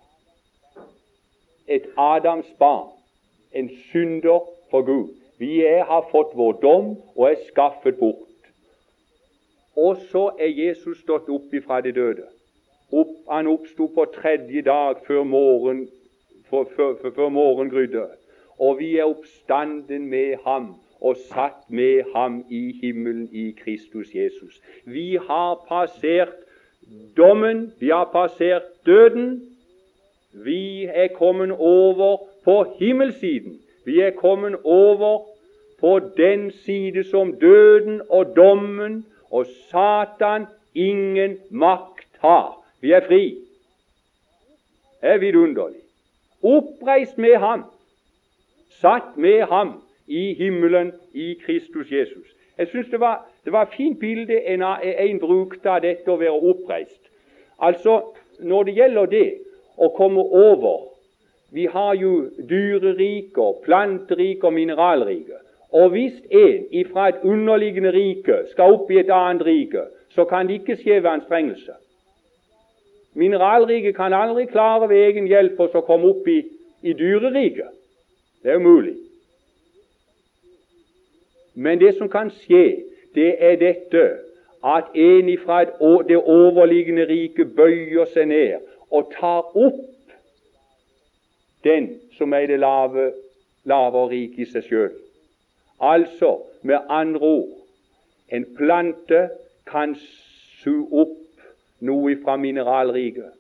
et 1.68 1.86
Adams 1.98 2.48
barn, 2.60 2.90
en 3.54 3.70
synder 3.92 4.50
for 4.72 4.82
Gud. 4.82 5.10
Vi 5.40 5.62
er, 5.66 5.84
har 5.84 6.08
fått 6.12 6.36
vår 6.36 6.60
dom 6.62 6.94
og 7.16 7.32
er 7.32 7.42
skaffet 7.50 7.98
bort. 8.00 8.30
Og 9.76 9.98
så 10.12 10.30
er 10.40 10.54
Jesus 10.54 11.02
stått 11.02 11.30
opp 11.34 11.54
ifra 11.54 11.82
de 11.82 11.92
døde. 11.92 12.28
Opp, 12.94 13.14
han 13.30 13.50
oppsto 13.50 13.88
på 13.96 14.06
tredje 14.14 14.62
dag 14.62 15.02
før 15.08 15.24
morgen, 15.24 15.88
for, 16.50 16.68
for, 16.76 16.98
for, 17.02 17.12
før 17.16 17.30
morgengrydde. 17.34 18.06
Og 18.60 18.78
vi 18.80 18.98
er 18.98 19.10
oppstanden 19.10 20.06
med 20.10 20.36
ham 20.46 20.76
og 21.02 21.18
satt 21.18 21.66
med 21.70 22.04
ham 22.16 22.44
i 22.50 22.78
himmelen 22.82 23.28
i 23.32 23.52
Kristus 23.58 24.14
Jesus. 24.16 24.62
Vi 24.86 25.18
har 25.28 25.66
passert 25.68 26.38
dommen, 27.18 27.74
vi 27.80 27.90
har 27.90 28.10
passert 28.14 28.70
døden. 28.86 29.53
Vi 30.34 30.86
er 30.86 31.08
kommet 31.08 31.52
over 31.52 32.18
på 32.44 32.76
himmelsiden. 32.80 33.60
Vi 33.86 34.00
er 34.02 34.12
kommet 34.12 34.56
over 34.64 35.26
på 35.80 36.00
den 36.18 36.52
side 36.52 37.04
som 37.04 37.36
døden 37.40 38.02
og 38.10 38.36
dommen 38.36 39.06
og 39.32 39.46
Satan 39.46 40.46
ingen 40.76 41.38
makt 41.50 42.08
har. 42.20 42.66
Vi 42.82 42.92
er 42.92 43.02
fri. 43.08 43.38
Det 45.02 45.10
er 45.10 45.18
vidunderlig. 45.18 45.82
Oppreist 46.44 47.18
med 47.18 47.36
ham, 47.36 47.64
satt 48.82 49.18
med 49.18 49.42
ham 49.42 49.82
i 50.08 50.34
himmelen 50.34 50.92
i 51.14 51.34
Kristus 51.46 51.92
Jesus. 51.92 52.28
Jeg 52.58 52.68
var, 53.00 53.30
det 53.46 53.52
var 53.52 53.62
et 53.62 53.74
fint 53.78 54.00
bilde 54.00 54.48
en, 54.48 54.64
en 54.64 55.20
brukte 55.20 55.70
av 55.70 55.82
dette 55.82 56.12
å 56.12 56.20
være 56.20 56.40
oppreist. 56.52 57.02
Altså, 57.60 58.02
Når 58.40 58.64
det 58.64 58.74
gjelder 58.74 59.06
det 59.06 59.28
å 59.78 59.90
komme 59.98 60.22
over 60.22 60.90
Vi 61.54 61.68
har 61.70 61.94
jo 61.94 62.30
dyreriker, 62.50 63.42
og 63.42 63.62
planterike 63.66 64.50
Og 65.72 65.90
hvis 65.90 66.14
en 66.32 66.66
fra 66.92 67.08
et 67.10 67.22
underliggende 67.24 67.92
rike 67.94 68.40
skal 68.52 68.74
opp 68.74 68.90
i 68.92 68.98
et 68.98 69.10
annet 69.14 69.46
rike, 69.46 69.86
så 70.16 70.26
kan 70.26 70.48
det 70.48 70.54
ikke 70.62 70.78
skje 70.82 70.98
ved 71.04 71.10
anstrengelse. 71.12 71.78
Mineralriket 73.14 73.96
kan 73.96 74.14
aldri 74.14 74.46
klare 74.46 74.90
ved 74.90 75.06
egen 75.06 75.30
hjelp 75.30 75.60
å 75.60 75.86
komme 75.86 76.10
opp 76.10 76.28
i, 76.28 76.40
i 76.82 76.94
dyreriket. 76.94 77.70
Det 78.44 78.52
er 78.52 78.58
umulig. 78.58 78.96
Men 81.54 81.80
det 81.80 81.96
som 81.98 82.10
kan 82.10 82.32
skje, 82.34 82.82
det 83.16 83.36
er 83.40 83.62
dette 83.62 84.06
at 84.66 84.94
en 84.96 85.30
fra 85.46 85.64
det 86.10 86.18
overliggende 86.18 87.06
riket 87.06 87.54
bøyer 87.56 88.10
seg 88.14 88.30
ned 88.32 88.73
og 88.94 89.12
tar 89.20 89.58
opp 89.58 89.82
den 91.64 91.90
som 92.18 92.34
er 92.34 92.48
det 92.48 92.60
lave, 92.60 93.12
og 93.66 94.10
rike 94.12 94.44
i 94.44 94.46
seg 94.46 94.66
sjøl. 94.68 94.92
Altså, 95.80 96.36
med 96.62 96.90
andre 96.90 97.20
ord, 97.28 97.54
en 98.30 98.46
plante 98.58 99.30
kan 99.68 99.96
suge 100.64 100.88
opp 100.92 101.46
noe 101.80 102.18
fra 102.24 102.36
mineralriket. 102.38 103.32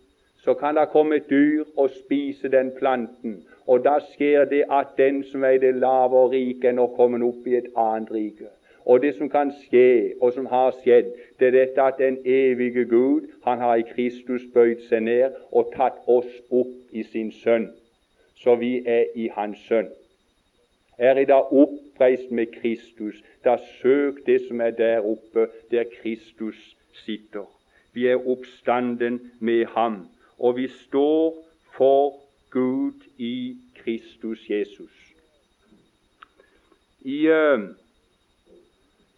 Så 0.44 0.54
kan 0.60 0.76
det 0.76 0.89
komme 0.92 1.20
et 1.22 1.30
dyr 1.30 1.63
og 1.78 1.92
spise 1.92 2.52
den 2.52 2.72
planten, 2.80 3.44
og 3.68 3.84
da 3.86 4.00
skjer 4.13 4.46
det 4.52 4.66
at 4.72 4.96
den 4.98 5.24
som 5.24 5.44
er 5.44 5.60
det 5.60 5.76
lave 5.76 6.20
og 6.20 6.32
rike, 6.32 6.68
er 6.68 6.76
nå 6.80 6.89
kommet 6.98 7.24
opp 7.24 7.48
i 7.48 7.56
et 7.60 7.70
annet 7.80 8.12
rike. 8.12 8.52
Og 8.86 9.02
det 9.02 9.15
som 9.15 9.30
kan 9.30 9.54
skje, 9.63 10.13
og 10.22 10.34
som 10.34 10.46
har 10.46 10.76
skjedd, 10.82 11.13
det 11.39 11.48
er 11.48 11.58
dette 11.58 11.82
at 11.82 12.00
den 12.00 12.17
evige 12.26 12.86
Gud, 12.86 13.30
han 13.46 13.60
har 13.60 13.76
i 13.80 13.88
Kristus 13.96 14.43
bøyd 14.54 14.84
seg 14.89 15.06
ned 15.08 15.39
og 15.52 15.72
tatt 15.76 16.04
oss 16.08 16.30
opp 16.52 16.76
i 16.91 17.04
sin 17.04 17.32
sønn, 17.32 17.69
så 18.36 18.56
vi 18.60 18.82
er 18.86 19.06
i 19.15 19.30
hans 19.36 19.60
sønn 19.69 19.91
er 20.98 21.17
i 21.17 21.26
dag 21.26 21.54
oppreist 21.54 22.32
med 22.32 22.48
Kristus. 22.62 23.15
Da 23.43 23.58
søk 23.82 24.26
det 24.26 24.41
som 24.48 24.62
er 24.62 24.69
der 24.69 25.00
oppe, 25.00 25.48
der 25.72 25.84
Kristus 26.02 26.76
sitter. 27.06 27.46
Vi 27.93 28.08
er 28.08 28.28
oppstanden 28.28 29.32
med 29.39 29.65
ham, 29.65 30.08
og 30.39 30.58
vi 30.58 30.67
står 30.67 31.46
for 31.78 32.19
Gud 32.50 32.93
i 33.17 33.58
Kristus 33.76 34.50
Jesus. 34.50 34.91
I, 37.02 37.28
uh, 37.28 37.60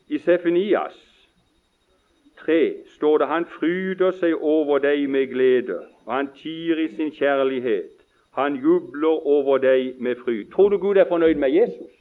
i 0.07 0.17
Sefenias 0.17 1.01
3 2.45 2.73
står 2.95 3.17
det 3.17 3.27
han 3.27 3.45
fryder 3.45 4.11
seg 4.19 4.35
over 4.41 4.79
deg 4.79 5.09
med 5.09 5.27
glede, 5.31 5.79
og 6.05 6.13
han 6.13 6.29
tier 6.37 6.79
i 6.83 6.87
sin 6.95 7.11
kjærlighet. 7.11 7.91
Han 8.35 8.55
jubler 8.55 9.27
over 9.27 9.57
deg 9.57 9.95
med 9.99 10.15
fryd. 10.15 10.51
Tror 10.51 10.69
du 10.69 10.77
Gud 10.77 10.97
er 10.97 11.07
fornøyd 11.09 11.35
med 11.35 11.49
Jesus? 11.49 11.91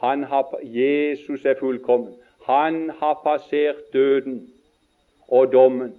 Har, 0.00 0.58
Jesus 0.64 1.44
er 1.44 1.54
fullkommen. 1.60 2.14
Han 2.46 2.90
har 2.90 3.20
passert 3.24 3.92
døden 3.92 4.48
og 5.28 5.52
dommen. 5.52 5.92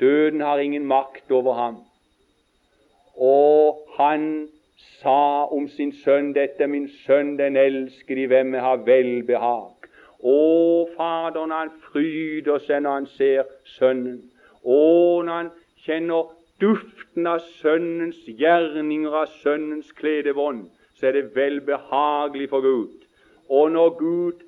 Døden 0.00 0.40
har 0.40 0.58
ingen 0.58 0.86
makt 0.86 1.30
over 1.30 1.54
ham. 1.54 1.76
Og 3.16 3.86
han 3.96 4.48
sa 5.00 5.44
om 5.44 5.68
sin 5.68 5.92
sønn, 5.92 6.32
'Dette 6.32 6.66
min 6.66 6.88
sønn, 6.88 7.38
den 7.38 7.56
elsker, 7.56 8.16
i 8.16 8.26
hvem 8.26 8.54
jeg 8.54 8.62
har 8.62 8.76
velbehag'. 8.76 9.80
Å, 10.20 10.88
Fader, 10.96 11.46
når 11.46 11.56
han 11.56 11.70
fryder 11.92 12.58
seg 12.60 12.82
når 12.84 12.98
han 12.98 13.06
ser 13.06 13.48
Sønnen. 13.64 14.18
Å, 14.64 15.22
når 15.24 15.32
han 15.32 15.50
kjenner 15.80 16.28
duften 16.60 17.26
av 17.26 17.40
Sønnens 17.62 18.20
gjerninger, 18.28 19.14
av 19.22 19.32
Sønnens 19.40 19.92
kledebånd, 19.96 20.66
så 20.98 21.08
er 21.08 21.16
det 21.16 21.30
velbehagelig 21.36 22.50
for 22.52 22.60
Gud. 22.60 23.06
Og 23.48 23.72
når 23.72 23.94
Gud 23.98 24.44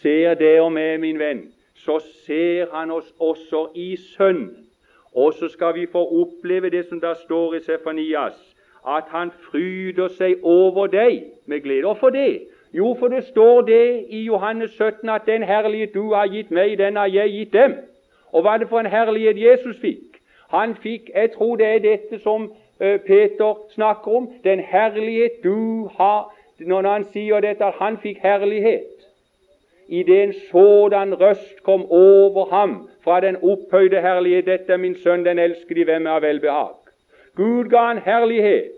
ser 0.00 0.34
det 0.40 0.56
og 0.62 0.72
meg, 0.72 0.96
min 1.00 1.20
venn, 1.20 1.44
så 1.76 1.98
ser 2.24 2.72
Han 2.72 2.90
oss 2.90 3.12
også 3.18 3.68
i 3.74 3.96
Sønnen. 3.96 4.66
Og 5.12 5.34
så 5.34 5.48
skal 5.48 5.74
vi 5.74 5.86
få 5.90 6.00
oppleve 6.22 6.70
det 6.70 6.84
som 6.86 7.00
da 7.02 7.14
står 7.18 7.56
i 7.58 7.60
Sefanias, 7.66 8.38
at 8.86 9.04
Han 9.08 9.30
fryder 9.50 10.08
seg 10.08 10.34
over 10.42 10.86
deg 10.86 11.22
med 11.46 11.60
glede. 11.60 11.86
Og 11.86 11.98
for 11.98 12.10
det? 12.10 12.46
Jo, 12.72 12.96
for 12.98 13.08
det 13.08 13.24
står 13.24 13.62
det 13.62 14.04
i 14.08 14.22
Johannes 14.22 14.70
17 14.70 15.08
at 15.08 15.22
den 15.26 15.42
herlighet 15.42 15.94
du 15.94 16.14
har 16.14 16.26
gitt 16.26 16.50
meg, 16.50 16.78
den 16.78 16.96
har 16.96 17.06
jeg 17.06 17.30
gitt 17.30 17.52
dem. 17.52 17.74
Og 18.32 18.42
hva 18.42 18.54
er 18.54 18.58
det 18.58 18.68
for 18.68 18.80
en 18.80 18.86
herlighet 18.86 19.42
Jesus 19.42 19.80
fikk? 19.80 20.20
Han 20.50 20.74
fikk 20.82 21.10
Jeg 21.14 21.32
tror 21.32 21.56
det 21.56 21.66
er 21.66 21.78
dette 21.78 22.18
som 22.18 22.52
uh, 22.80 22.98
Peter 23.06 23.58
snakker 23.74 24.16
om. 24.16 24.30
Den 24.44 24.60
herlighet 24.60 25.42
du 25.44 25.88
har 25.98 26.30
Når 26.60 26.88
han 26.92 27.04
sier 27.04 27.40
dette, 27.40 27.64
at 27.64 27.74
han 27.78 27.96
fikk 27.98 28.18
herlighet 28.22 29.00
idet 29.88 30.22
en 30.22 30.32
sådan 30.32 31.14
røst 31.20 31.62
kom 31.62 31.86
over 31.90 32.46
ham 32.50 32.88
fra 33.04 33.20
den 33.20 33.36
opphøyde 33.36 34.00
herlighet. 34.00 34.46
Dette 34.46 34.72
er 34.72 34.76
min 34.76 34.94
sønn, 34.94 35.24
den 35.24 35.38
elskede, 35.38 35.84
hvem 35.84 36.06
har 36.06 36.20
velbehag. 36.20 36.79
Gud 37.36 37.70
ga 37.70 37.86
han 37.86 37.98
herlighet 37.98 38.72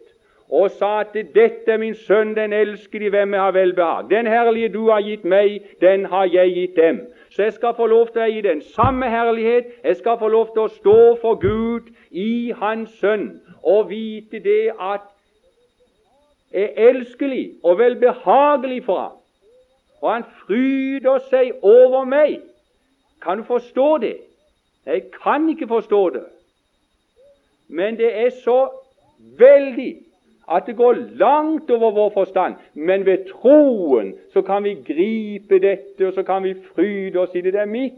og 0.53 0.71
sa 0.71 1.01
at 1.01 1.15
'dette 1.15 1.73
er 1.73 1.77
min 1.77 1.95
sønn, 1.95 2.37
den 2.37 2.53
elskede, 2.53 3.09
hvem 3.11 3.35
jeg 3.35 3.41
har 3.41 3.53
velbehag'. 3.53 4.09
Den 4.11 4.27
herlige 4.27 4.69
du 4.69 4.91
har 4.91 5.01
gitt 5.01 5.25
meg, 5.25 5.61
den 5.81 6.05
har 6.05 6.25
jeg 6.25 6.55
gitt 6.55 6.77
dem. 6.77 7.01
Så 7.31 7.43
jeg 7.43 7.53
skal 7.53 7.75
få 7.75 7.87
lov 7.87 8.09
til 8.09 8.21
å 8.21 8.29
gi 8.29 8.41
den 8.41 8.61
samme 8.63 9.09
herlighet. 9.11 9.65
Jeg 9.85 9.97
skal 9.97 10.19
få 10.19 10.29
lov 10.29 10.53
til 10.53 10.63
å 10.63 10.69
stå 10.69 11.17
for 11.23 11.35
Gud 11.35 11.89
i 12.11 12.53
Hans 12.57 12.91
Sønn 13.01 13.41
og 13.63 13.89
vite 13.91 14.39
det 14.39 14.73
at 14.81 15.09
jeg 16.53 16.63
er 16.77 16.89
elskelig 16.89 17.51
og 17.65 17.79
velbehagelig 17.79 18.85
for 18.85 19.01
ham. 19.01 19.17
Og 20.03 20.13
han 20.13 20.25
fryder 20.47 21.19
seg 21.31 21.53
over 21.63 22.05
meg. 22.05 22.41
Kan 23.23 23.39
du 23.39 23.45
forstå 23.45 23.99
det? 23.99 24.17
Jeg 24.87 25.03
kan 25.23 25.49
ikke 25.49 25.69
forstå 25.69 26.09
det. 26.11 26.25
Men 27.73 27.97
det 27.97 28.11
er 28.25 28.31
så 28.45 28.69
veldig 29.39 29.93
at 30.53 30.63
det 30.67 30.77
går 30.77 30.93
langt 31.17 31.71
over 31.71 31.91
vår 31.91 32.11
forstand. 32.15 32.55
Men 32.75 33.07
ved 33.07 33.19
troen 33.31 34.15
så 34.33 34.43
kan 34.43 34.65
vi 34.65 34.75
gripe 34.75 35.59
dette, 35.59 36.07
og 36.07 36.13
så 36.15 36.23
kan 36.23 36.43
vi 36.45 36.55
fryde 36.75 37.19
oss 37.19 37.35
i 37.35 37.41
det. 37.41 37.53
Det 37.53 37.61
er 37.61 37.71
mitt. 37.71 37.93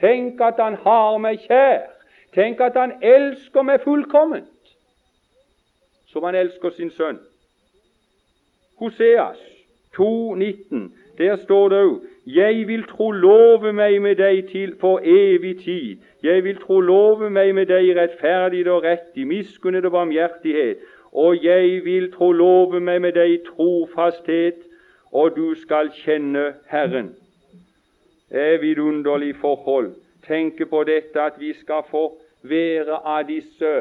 Tenk 0.00 0.40
at 0.40 0.54
Han 0.58 0.74
har 0.74 1.18
meg 1.18 1.40
kjær. 1.46 1.88
Tenk 2.34 2.60
at 2.60 2.76
Han 2.76 2.92
elsker 3.02 3.62
meg 3.62 3.80
fullkomment, 3.80 4.74
som 6.06 6.24
Han 6.24 6.34
elsker 6.34 6.70
sin 6.70 6.90
sønn. 6.90 7.18
Hoseas 8.78 9.40
2,19. 9.96 10.92
Der 11.18 11.36
står 11.36 11.68
det 11.68 11.82
òg 11.82 11.96
Jeg 12.28 12.66
vil 12.68 12.82
trolove 12.84 13.70
meg 13.72 14.02
med 14.04 14.18
deg 14.20 14.50
til 14.50 14.74
for 14.80 15.00
evig 15.00 15.54
tid. 15.64 16.02
Jeg 16.22 16.44
vil 16.44 16.58
trolove 16.60 17.30
meg 17.32 17.54
med 17.56 17.70
deg 17.70 17.86
i 17.88 17.94
rettferdighet 17.96 18.68
og 18.68 18.82
rett, 18.84 19.06
i 19.16 19.24
miskunnhet 19.24 19.86
og 19.88 19.94
barmhjertighet. 19.94 20.82
Og 21.12 21.44
jeg 21.44 21.78
vil 21.86 22.10
trolove 22.12 22.82
meg 22.84 23.00
med 23.00 23.16
deg 23.16 23.46
trofasthet, 23.46 24.58
og 25.12 25.36
du 25.36 25.54
skal 25.56 25.88
kjenne 26.02 26.50
Herren. 26.68 27.14
Det 28.28 28.42
er 28.42 28.60
vidunderlig 28.60 29.36
forhold. 29.40 29.94
Tenke 30.26 30.66
på 30.66 30.82
dette 30.84 31.22
at 31.22 31.40
vi 31.40 31.54
skal 31.56 31.86
få 31.88 32.10
være 32.42 32.98
av 33.08 33.24
disse 33.30 33.72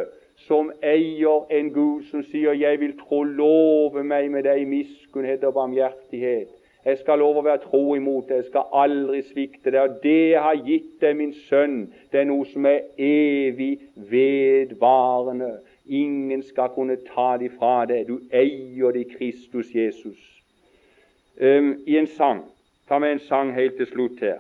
som 0.47 0.71
eier 0.79 1.51
en 1.51 1.73
Gud 1.73 2.07
som 2.11 2.23
sier 2.23 2.53
'Jeg 2.53 2.79
vil 2.79 2.95
trolove 2.99 4.03
meg 4.03 4.31
med 4.31 4.43
deg 4.43 4.61
i 4.61 4.65
miskunnhet 4.71 5.43
og 5.43 5.53
barmhjertighet'. 5.53 6.57
Jeg 6.88 7.01
skal 7.01 7.19
love 7.19 7.41
å 7.41 7.43
være 7.43 7.65
tro 7.65 7.81
imot 7.97 8.29
det. 8.29 8.35
Jeg 8.39 8.45
skal 8.47 8.69
aldri 8.79 9.19
svikte 9.27 9.73
det. 9.75 9.79
Og 9.81 9.97
det 10.03 10.29
jeg 10.31 10.43
har 10.43 10.61
gitt 10.63 10.93
deg, 11.01 11.17
min 11.19 11.33
sønn, 11.49 11.81
det 12.13 12.21
er 12.21 12.29
noe 12.29 12.45
som 12.47 12.63
er 12.69 12.85
evig 12.95 13.73
vedvarende. 14.07 15.57
Ingen 15.83 16.45
skal 16.47 16.71
kunne 16.71 16.95
ta 17.09 17.33
det 17.41 17.51
fra 17.57 17.81
deg. 17.91 18.07
Du 18.07 18.31
eier 18.31 18.95
det 18.95 19.03
i 19.03 19.09
Kristus 19.17 19.73
Jesus. 19.75 20.21
Um, 21.41 21.75
I 21.85 21.99
en 21.99 22.07
sang 22.07 22.45
Ta 22.88 22.99
med 23.03 23.11
en 23.11 23.19
sang 23.19 23.51
helt 23.51 23.75
til 23.75 23.88
slutt 23.91 24.21
her. 24.23 24.38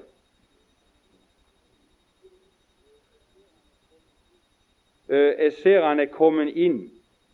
Uh, 5.11 5.35
jeg 5.35 5.51
ser 5.59 5.83
han 5.83 5.99
er 5.99 6.07
kommet 6.07 6.55
inn 6.55 6.79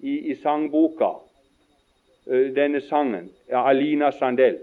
i, 0.01 0.17
i 0.33 0.35
sangboka, 0.41 1.11
uh, 2.25 2.47
denne 2.57 2.81
sangen, 2.81 3.29
Alina 3.53 4.09
Sandell. 4.11 4.57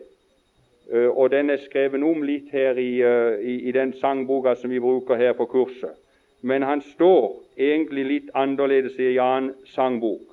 Eh, 0.93 1.19
og 1.19 1.31
den 1.31 1.51
er 1.51 1.57
skrevet 1.57 2.03
om 2.03 2.23
litt 2.23 2.51
her 2.53 2.79
i, 2.79 3.01
eh, 3.03 3.39
i, 3.41 3.55
i, 3.69 3.73
den 3.73 3.93
sangboka 3.93 4.55
som 4.55 4.71
vi 4.71 4.81
bruker 4.81 5.15
her 5.15 5.33
på 5.33 5.47
kurset. 5.47 5.95
Men 6.43 6.63
han 6.63 6.81
står 6.83 7.37
egentlig 7.59 8.05
litt 8.05 8.31
annerledes 8.35 8.99
i 8.99 9.13
en 9.13 9.21
annen 9.21 9.55
sangbok. 9.75 10.27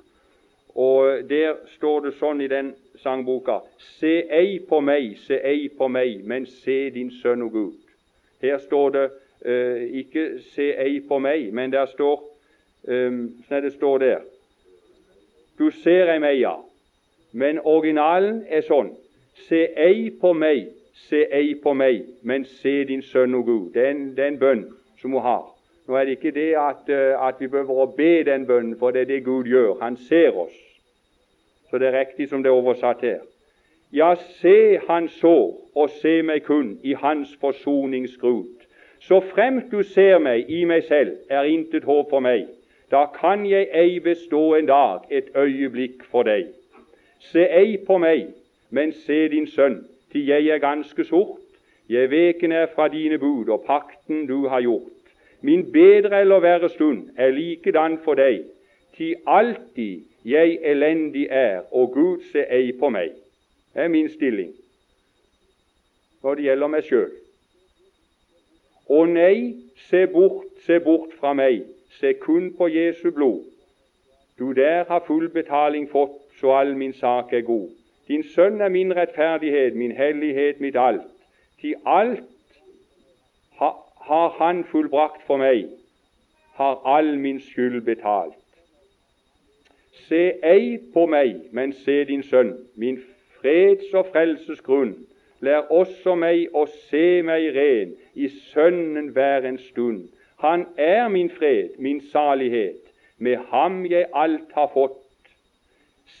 Og 0.74 1.28
Der 1.28 1.56
står 1.76 2.00
det 2.00 2.14
sånn 2.18 2.40
i 2.40 2.48
den 2.48 2.72
sangboka 3.02 3.60
Se 3.98 4.22
ei 4.30 4.58
på 4.58 4.80
meg, 4.80 5.16
se 5.26 5.40
ei 5.44 5.68
på 5.68 5.88
meg, 5.88 6.24
men 6.24 6.46
se 6.46 6.90
din 6.90 7.10
sønn 7.10 7.42
og 7.42 7.52
Gud. 7.52 7.74
Her 8.42 8.58
står 8.58 8.90
det 8.90 9.10
uh, 9.46 9.82
ikke 9.98 10.38
'se 10.38 10.70
ei 10.78 11.00
på 11.00 11.18
meg', 11.18 11.52
men 11.52 11.72
der 11.72 11.86
står 11.86 12.22
um, 12.88 13.34
sånn 13.48 13.62
det 13.62 13.72
står 13.72 13.98
der 13.98 14.20
Du 15.58 15.70
ser 15.70 16.12
ei 16.12 16.18
meg, 16.18 16.40
ja. 16.40 16.54
Men 17.32 17.58
originalen 17.64 18.44
er 18.48 18.62
sånn 18.62 18.94
Se 19.46 19.60
ei 19.76 20.10
på 20.20 20.32
meg, 20.32 20.68
se 21.08 21.24
ei 21.32 21.54
på 21.62 21.72
meg, 21.72 22.02
men 22.22 22.44
se 22.44 22.84
din 22.84 23.02
sønn 23.02 23.34
og 23.38 23.44
Gud. 23.44 23.70
Det 23.74 23.86
er 23.86 24.26
en, 24.26 24.38
bønn 24.38 24.66
som 25.00 25.14
hun 25.14 25.22
har. 25.22 25.46
Nå 25.88 25.96
er 25.96 26.04
det 26.04 26.18
ikke 26.18 26.34
det 26.36 26.50
at, 26.60 26.88
eh, 26.92 27.14
at 27.28 27.40
vi 27.40 27.46
behøver 27.46 27.84
å 27.84 27.92
be 27.96 28.24
den 28.24 28.46
bønnen, 28.46 28.76
for 28.78 28.90
det 28.90 29.06
er 29.06 29.12
det 29.14 29.24
Gud 29.24 29.48
gjør. 29.48 29.78
Han 29.80 29.96
ser 29.96 30.36
oss. 30.36 30.56
Så 31.70 31.78
det 31.78 31.88
er 31.88 32.00
riktig 32.00 32.28
som 32.28 32.42
det 32.42 32.50
er 32.50 32.58
oversatt 32.60 33.00
her. 33.00 33.20
Ja, 33.92 34.14
se 34.40 34.78
han 34.88 35.08
så, 35.08 35.54
og 35.74 35.90
se 35.90 36.22
meg 36.22 36.42
kun 36.44 36.78
i 36.84 36.92
hans 36.92 37.36
forsoningsgrut. 37.40 38.66
Så 39.00 39.20
fremt 39.20 39.70
du 39.72 39.82
ser 39.82 40.18
meg 40.18 40.50
i 40.50 40.64
meg 40.64 40.84
selv, 40.84 41.16
er 41.30 41.48
intet 41.48 41.84
håp 41.84 42.10
for 42.10 42.20
meg. 42.20 42.48
Da 42.90 43.06
kan 43.14 43.46
jeg 43.46 43.68
ei 43.72 44.00
bestå 44.00 44.54
en 44.54 44.66
dag, 44.66 45.00
et 45.10 45.30
øyeblikk 45.36 46.04
for 46.10 46.22
deg. 46.22 46.46
Se 47.20 47.44
ei 47.44 47.76
på 47.86 47.98
meg, 47.98 48.28
men 48.70 48.92
se 48.92 49.28
din 49.28 49.46
sønn, 49.46 49.84
til 50.12 50.26
jeg 50.26 50.46
er 50.46 50.58
ganske 50.58 51.04
sort. 51.04 51.40
Jeg 51.88 52.10
veken 52.10 52.52
er 52.52 52.66
fra 52.74 52.88
dine 52.88 53.18
bud 53.18 53.48
og 53.48 53.64
pakten 53.66 54.26
du 54.26 54.48
har 54.48 54.60
gjort. 54.60 54.92
Min 55.40 55.72
bedre 55.72 56.20
eller 56.20 56.40
verre 56.40 56.68
stund 56.68 57.08
er 57.16 57.30
likedan 57.30 57.98
for 58.04 58.14
deg, 58.14 58.44
til 58.96 59.14
alltid 59.26 60.04
jeg 60.24 60.58
elendig 60.62 61.26
er, 61.30 61.62
og 61.72 61.92
Gud 61.92 62.24
se 62.32 62.44
ei 62.50 62.72
på 62.72 62.88
meg. 62.88 63.14
Det 63.74 63.84
er 63.84 63.88
min 63.88 64.08
stilling 64.08 64.52
når 66.22 66.34
det 66.34 66.44
gjelder 66.44 66.70
meg 66.72 66.82
sjøl. 66.84 67.10
Å 68.90 69.04
nei, 69.06 69.36
se 69.88 70.06
bort, 70.10 70.48
se 70.66 70.80
bort 70.82 71.12
fra 71.20 71.30
meg, 71.36 71.62
se 72.00 72.14
kun 72.18 72.50
på 72.58 72.66
Jesu 72.72 73.10
blod. 73.14 73.44
Du 74.38 74.52
der 74.52 74.84
har 74.88 75.04
full 75.06 75.28
betaling 75.28 75.86
fått, 75.90 76.18
så 76.40 76.56
all 76.58 76.74
min 76.76 76.92
sak 76.92 77.32
er 77.32 77.46
god. 77.46 77.70
Din 78.08 78.22
sønn 78.22 78.60
er 78.60 78.68
min 78.68 78.96
rettferdighet, 78.96 79.76
min 79.76 79.92
hellighet, 79.92 80.60
mitt 80.60 80.76
alt. 80.76 81.02
Til 81.60 81.74
alt 81.86 82.24
ha, 83.58 83.70
har 84.00 84.28
Han 84.38 84.64
fullbrakt 84.64 85.22
for 85.26 85.36
meg, 85.36 85.68
har 86.54 86.80
all 86.84 87.18
min 87.18 87.40
skyld 87.40 87.80
betalt. 87.80 88.34
Se 90.08 90.32
ei 90.44 90.78
på 90.92 91.06
meg, 91.06 91.34
men 91.52 91.72
se 91.72 92.04
din 92.04 92.22
sønn, 92.22 92.54
min 92.76 92.98
freds- 93.40 93.94
og 93.94 94.06
frelsesgrunn. 94.12 94.94
Lær 95.40 95.68
også 95.70 96.14
meg 96.14 96.54
å 96.54 96.64
se 96.90 97.22
meg 97.22 97.52
ren, 97.54 97.92
i 98.14 98.28
Sønnen 98.28 99.12
hver 99.14 99.44
en 99.46 99.58
stund. 99.58 100.08
Han 100.42 100.66
er 100.76 101.08
min 101.08 101.30
fred, 101.30 101.76
min 101.78 102.00
salighet, 102.12 102.80
med 103.18 103.36
ham 103.50 103.84
jeg 103.86 104.06
alt 104.14 104.50
har 104.54 104.70
fått. 104.74 104.98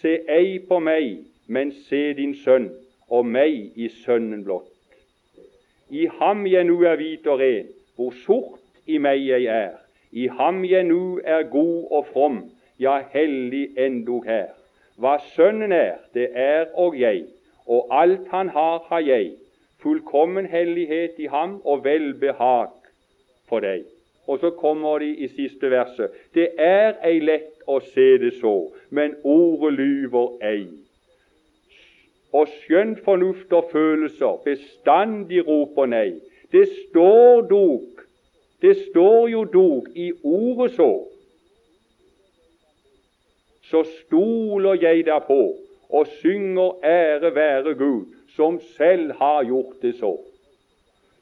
Se 0.00 0.18
ei 0.28 0.58
på 0.68 0.78
meg, 0.78 1.24
men 1.48 1.72
se 1.88 2.12
din 2.14 2.34
sønn 2.36 2.68
og 3.08 3.26
meg 3.26 3.72
i 3.76 3.88
sønnen 4.04 4.44
blott. 4.44 4.68
I 5.90 6.06
ham 6.20 6.46
jeg 6.46 6.64
nu 6.68 6.82
er 6.84 6.96
hvit 7.00 7.26
og 7.26 7.40
ren, 7.40 7.68
hvor 7.96 8.12
sort 8.24 8.60
i 8.86 8.98
meg 9.00 9.24
jeg 9.24 9.48
er. 9.48 9.78
I 10.12 10.28
ham 10.28 10.64
jeg 10.64 10.84
nu 10.84 11.20
er 11.24 11.42
god 11.48 11.88
og 11.90 12.06
from, 12.12 12.42
ja, 12.80 13.00
hellig 13.12 13.70
endog 13.80 14.24
her. 14.28 14.52
Hva 14.98 15.18
Sønnen 15.34 15.72
er, 15.72 16.00
det 16.14 16.28
er 16.34 16.72
og 16.74 16.96
jeg, 17.00 17.24
og 17.66 17.86
alt 17.90 18.28
Han 18.30 18.48
har, 18.48 18.82
har 18.88 19.00
jeg. 19.00 19.32
Fullkommen 19.78 20.46
hellighet 20.46 21.14
i 21.18 21.26
ham 21.26 21.60
og 21.64 21.84
velbehag 21.84 22.74
for 23.48 23.60
deg. 23.60 23.84
Og 24.26 24.40
så 24.40 24.50
kommer 24.50 24.98
de 24.98 25.12
i 25.16 25.28
siste 25.28 25.70
verset. 25.70 26.10
Det 26.34 26.48
er 26.58 26.98
ei 27.06 27.20
lett 27.22 27.62
å 27.66 27.78
se 27.80 28.08
det 28.18 28.32
så, 28.40 28.56
men 28.90 29.14
ordet 29.22 29.72
lyver 29.78 30.34
ei 30.42 30.66
og 32.32 32.48
skjønn 32.48 32.96
fornuft 33.04 33.52
og 33.52 33.70
følelser 33.72 34.40
bestandig 34.44 35.44
roper 35.46 35.88
nei. 35.88 36.10
Det 36.52 36.66
står 36.72 37.46
dog, 37.48 38.02
det 38.62 38.74
står 38.88 39.28
jo 39.32 39.44
dog 39.44 39.88
i 39.94 40.10
ordet 40.24 40.72
så. 40.76 40.92
Så 43.68 43.84
stoler 43.84 44.80
jeg 44.80 45.04
derpå 45.06 45.40
og 45.88 46.06
synger 46.20 46.84
ære 46.84 47.34
være 47.34 47.74
Gud, 47.74 48.06
som 48.36 48.60
selv 48.76 49.12
har 49.18 49.44
gjort 49.44 49.82
det 49.82 49.94
så. 50.00 50.16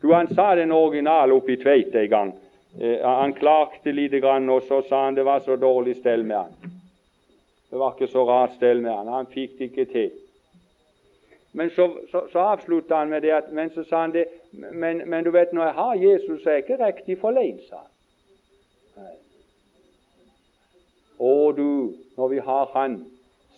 Du, 0.02 0.12
Han 0.12 0.34
sa 0.34 0.54
den 0.54 0.72
originale 0.72 1.34
oppe 1.34 1.52
i 1.52 1.56
Tveit 1.56 1.94
en 1.94 2.08
gang. 2.08 2.34
Eh, 2.80 3.00
han 3.02 3.32
klagde 3.32 3.92
lite 3.92 4.20
grann, 4.20 4.48
og 4.50 4.62
så 4.62 4.82
sa 4.88 5.04
han 5.04 5.14
det 5.14 5.24
var 5.24 5.40
så 5.40 5.56
dårlig 5.56 5.96
stell 5.96 6.24
med 6.24 6.36
han. 6.36 6.72
Det 7.70 7.78
var 7.78 7.94
ikke 7.94 8.12
så 8.12 8.24
rart 8.28 8.54
stell 8.56 8.80
med 8.80 8.92
han. 8.92 9.08
Han 9.08 9.26
fikk 9.26 9.58
det 9.58 9.70
ikke 9.70 9.84
til. 9.84 10.10
Men 11.56 11.70
så, 11.70 11.86
så, 12.10 12.20
så 12.32 12.38
avslutta 12.38 12.98
han 13.00 13.08
med 13.08 13.22
det 13.24 13.30
at 13.32 13.52
Men 13.52 13.70
så 13.72 13.84
sa 13.88 14.00
han 14.00 14.12
det 14.12 14.26
men, 14.52 15.02
men, 15.08 15.24
du 15.24 15.30
vet, 15.30 15.52
når 15.52 15.62
jeg 15.64 15.72
har 15.72 15.94
Jesus, 15.94 16.42
så 16.42 16.50
er 16.50 16.54
jeg 16.54 16.64
ikke 16.64 16.86
riktig 16.86 17.18
forleid, 17.20 17.58
sa 17.68 17.76
han. 17.76 17.92
Og 21.18 21.56
du, 21.56 21.94
når 22.16 22.28
vi 22.28 22.38
har 22.38 22.70
Han, 22.72 23.04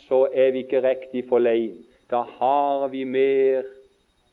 så 0.09 0.29
er 0.35 0.51
vi 0.51 0.59
ikke 0.59 0.89
riktig 0.89 1.25
forleid. 1.29 1.75
Da 2.11 2.23
har 2.23 2.89
vi 2.89 3.05
mer 3.05 3.67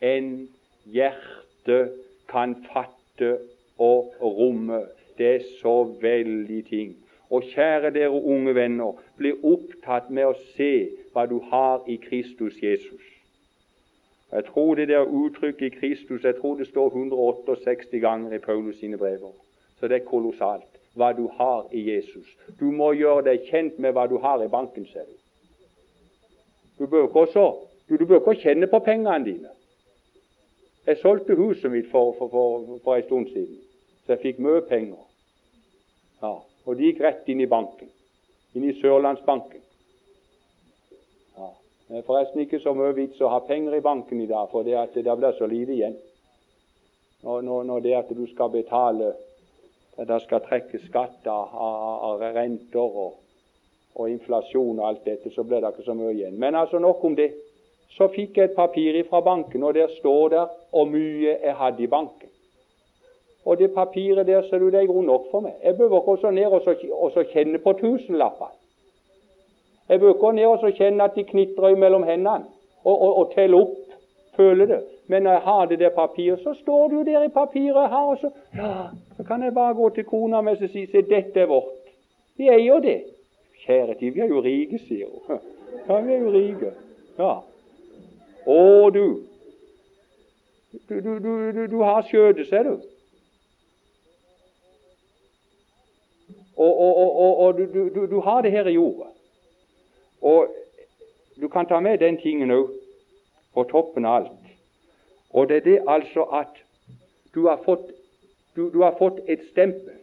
enn 0.01 0.47
hjertet 0.85 1.97
kan 2.29 2.55
fatte 2.69 3.37
og 3.77 4.13
romme. 4.21 4.83
Det 5.17 5.31
er 5.35 5.49
så 5.61 5.83
veldig 6.01 6.61
ting. 6.69 6.95
Og 7.29 7.49
kjære 7.49 7.93
dere 7.97 8.13
unge 8.13 8.55
venner, 8.55 8.93
bli 9.17 9.33
opptatt 9.43 10.09
med 10.09 10.29
å 10.29 10.37
se 10.53 10.71
hva 11.13 11.25
du 11.25 11.39
har 11.49 11.89
i 11.89 11.97
Kristus 11.97 12.61
Jesus. 12.61 13.14
Jeg 14.31 14.45
tror 14.45 14.75
det 14.75 14.87
der 14.87 15.05
uttrykket 15.05 15.65
i 15.65 15.75
Kristus 15.79 16.23
jeg 16.23 16.35
tror 16.41 16.55
det 16.55 16.67
står 16.67 16.87
168 16.87 17.99
ganger 18.01 18.33
i 18.33 18.39
Paulus 18.39 18.79
sine 18.79 18.97
brever. 18.97 19.31
Så 19.79 19.87
det 19.87 20.01
er 20.01 20.09
kolossalt 20.09 20.75
hva 20.95 21.11
du 21.13 21.27
har 21.27 21.67
i 21.71 21.83
Jesus. 21.91 22.27
Du 22.59 22.71
må 22.71 22.93
gjøre 22.95 23.25
deg 23.27 23.49
kjent 23.49 23.79
med 23.79 23.93
hva 23.95 24.07
du 24.07 24.17
har 24.23 24.43
i 24.43 24.47
banken 24.51 24.87
selv. 24.87 25.11
Du 26.79 26.87
bør 26.87 27.07
ikke 27.07 27.25
også, 27.27 27.45
du, 27.89 27.97
du 27.97 28.05
bør 28.05 28.19
ikke 28.19 28.41
kjenne 28.41 28.67
på 28.71 28.79
pengene 28.79 29.25
dine. 29.25 29.51
Jeg 30.85 30.97
solgte 31.01 31.35
huset 31.35 31.71
mitt 31.71 31.89
for, 31.91 32.15
for, 32.17 32.29
for, 32.29 32.79
for 32.83 32.95
en 32.95 33.03
stund 33.03 33.27
siden, 33.33 33.59
så 34.05 34.13
jeg 34.13 34.21
fikk 34.21 34.41
mye 34.45 34.61
penger. 34.69 35.01
Ja, 36.21 36.35
og 36.65 36.77
de 36.77 36.89
gikk 36.89 37.01
rett 37.03 37.29
inn 37.31 37.41
i 37.41 37.49
banken, 37.49 37.89
inn 38.55 38.67
i 38.69 38.75
Sørlandsbanken. 38.79 39.64
Er 41.89 42.01
forresten 42.01 42.41
ikke 42.41 42.59
så 42.63 42.73
mye 42.73 42.95
vits 42.97 43.19
å 43.21 43.29
ha 43.29 43.43
penger 43.45 43.75
i 43.77 43.83
banken 43.85 44.21
i 44.21 44.25
dag, 44.25 44.47
for 44.49 44.65
det 44.65 44.73
at 44.79 44.95
det 44.97 45.17
blir 45.19 45.35
så 45.37 45.45
lite 45.45 45.73
igjen. 45.75 45.97
Når, 47.21 47.41
når, 47.45 47.63
når 47.63 47.83
det 47.85 47.93
at 47.97 48.09
du 48.09 48.25
skal 48.33 48.49
betale 48.53 49.13
Det 49.95 50.17
skal 50.25 50.41
trekke 50.43 50.79
skatt 50.89 51.27
av, 51.31 51.53
av, 51.55 52.23
renter 52.35 52.81
og, 52.83 53.13
og, 53.95 54.09
inflasjon 54.11 54.81
og 54.81 54.87
alt 54.89 55.05
dette, 55.05 55.31
så 55.31 55.45
blir 55.47 55.61
det 55.63 55.69
ikke 55.71 55.85
så 55.85 55.95
mye 55.95 56.11
igjen. 56.11 56.35
Men 56.35 56.57
altså 56.59 56.81
nok 56.83 57.03
om 57.07 57.15
det. 57.15 57.29
Så 57.95 58.09
fikk 58.11 58.35
jeg 58.35 58.49
et 58.49 58.57
papir 58.57 58.97
fra 59.07 59.21
banken, 59.23 59.63
og 59.63 59.73
der 59.77 59.87
står 60.01 60.33
der 60.33 60.51
hvor 60.73 60.89
mye 60.91 61.37
jeg 61.37 61.55
hadde 61.55 61.85
i 61.85 61.87
banken. 61.87 62.33
Og 63.45 63.57
det 63.57 63.71
papiret 63.71 64.27
der 64.27 64.43
ser 64.49 64.59
du, 64.59 64.67
det 64.67 64.81
er 64.81 64.91
grunn 64.91 65.07
nok 65.07 65.31
for 65.31 65.45
meg. 65.45 65.55
Jeg 65.63 65.77
behøver 65.77 66.03
ikke 66.03 66.27
å 66.27 66.35
ned 66.35 66.51
og, 66.51 66.67
så, 66.67 66.75
og 66.91 67.15
så 67.15 67.23
kjenne 67.31 67.63
på 67.63 67.77
tusenlappene. 67.79 68.64
Jeg 69.89 69.99
bør 69.99 70.13
gå 70.13 70.31
ned 70.31 70.45
og 70.45 70.73
kjenne 70.73 71.03
at 71.03 71.15
de 71.15 71.23
knitrer 71.23 71.75
mellom 71.75 72.03
hendene, 72.03 72.45
og, 72.83 73.01
og, 73.01 73.17
og 73.17 73.31
telle 73.35 73.57
opp. 73.57 73.81
Føle 74.35 74.67
det. 74.67 74.81
Men 75.07 75.23
når 75.23 75.31
jeg 75.31 75.41
har 75.41 75.65
det 75.65 75.79
der 75.79 75.89
papiret, 75.89 76.39
så 76.39 76.53
står 76.53 76.87
det 76.87 76.95
jo 76.95 77.03
der 77.03 77.23
i 77.23 77.29
papiret 77.29 77.89
har, 77.89 78.05
og 78.05 78.17
så, 78.17 78.29
ja, 78.55 78.71
så 79.17 79.23
kan 79.23 79.43
jeg 79.43 79.53
bare 79.53 79.73
gå 79.73 79.89
til 79.89 80.03
kona 80.03 80.41
mi 80.41 80.51
og 80.51 80.57
si 80.57 80.85
se, 80.85 81.01
dette 81.01 81.39
er 81.39 81.45
vårt. 81.45 81.93
Vi 82.37 82.49
eier 82.49 82.79
det. 82.79 83.03
Kjære 83.65 83.93
tid, 83.99 84.11
vi 84.11 84.19
er 84.19 84.27
jo 84.27 84.41
rike, 84.43 84.79
sier 84.87 85.07
hun. 85.07 85.39
Ja, 85.87 85.99
vi 86.01 86.13
er 86.13 86.19
jo 86.19 86.31
rike. 86.33 86.71
Ja. 87.19 87.31
Å, 88.45 88.89
du. 88.89 89.05
Du, 90.89 90.99
du, 91.01 91.19
du, 91.19 91.67
du 91.71 91.77
har 91.83 92.01
skjøtet, 92.09 92.47
ser 92.49 92.63
du. 92.63 92.75
Og, 96.55 96.79
og, 96.79 96.97
og, 96.97 97.37
og 97.37 97.57
du, 97.57 98.07
du, 98.11 98.19
har 98.21 98.41
det 98.41 98.51
her 98.51 98.67
i 98.67 98.73
jorda. 98.73 99.11
Og 100.25 100.49
du 101.41 101.47
kan 101.53 101.67
ta 101.69 101.79
med 101.79 101.99
den 102.01 102.17
tingen 102.17 102.51
òg, 102.51 102.71
på 103.53 103.63
toppen 103.69 104.05
av 104.05 104.15
alt. 104.23 104.47
Og 105.29 105.49
det 105.49 105.57
er 105.57 105.65
det 105.67 105.79
altså 105.87 106.25
at 106.33 106.57
du 107.35 107.45
har 107.47 107.61
fått, 107.65 107.91
du, 108.55 108.69
du 108.73 108.81
har 108.81 108.95
fått 108.99 109.21
et 109.27 109.43
stempel 109.51 109.93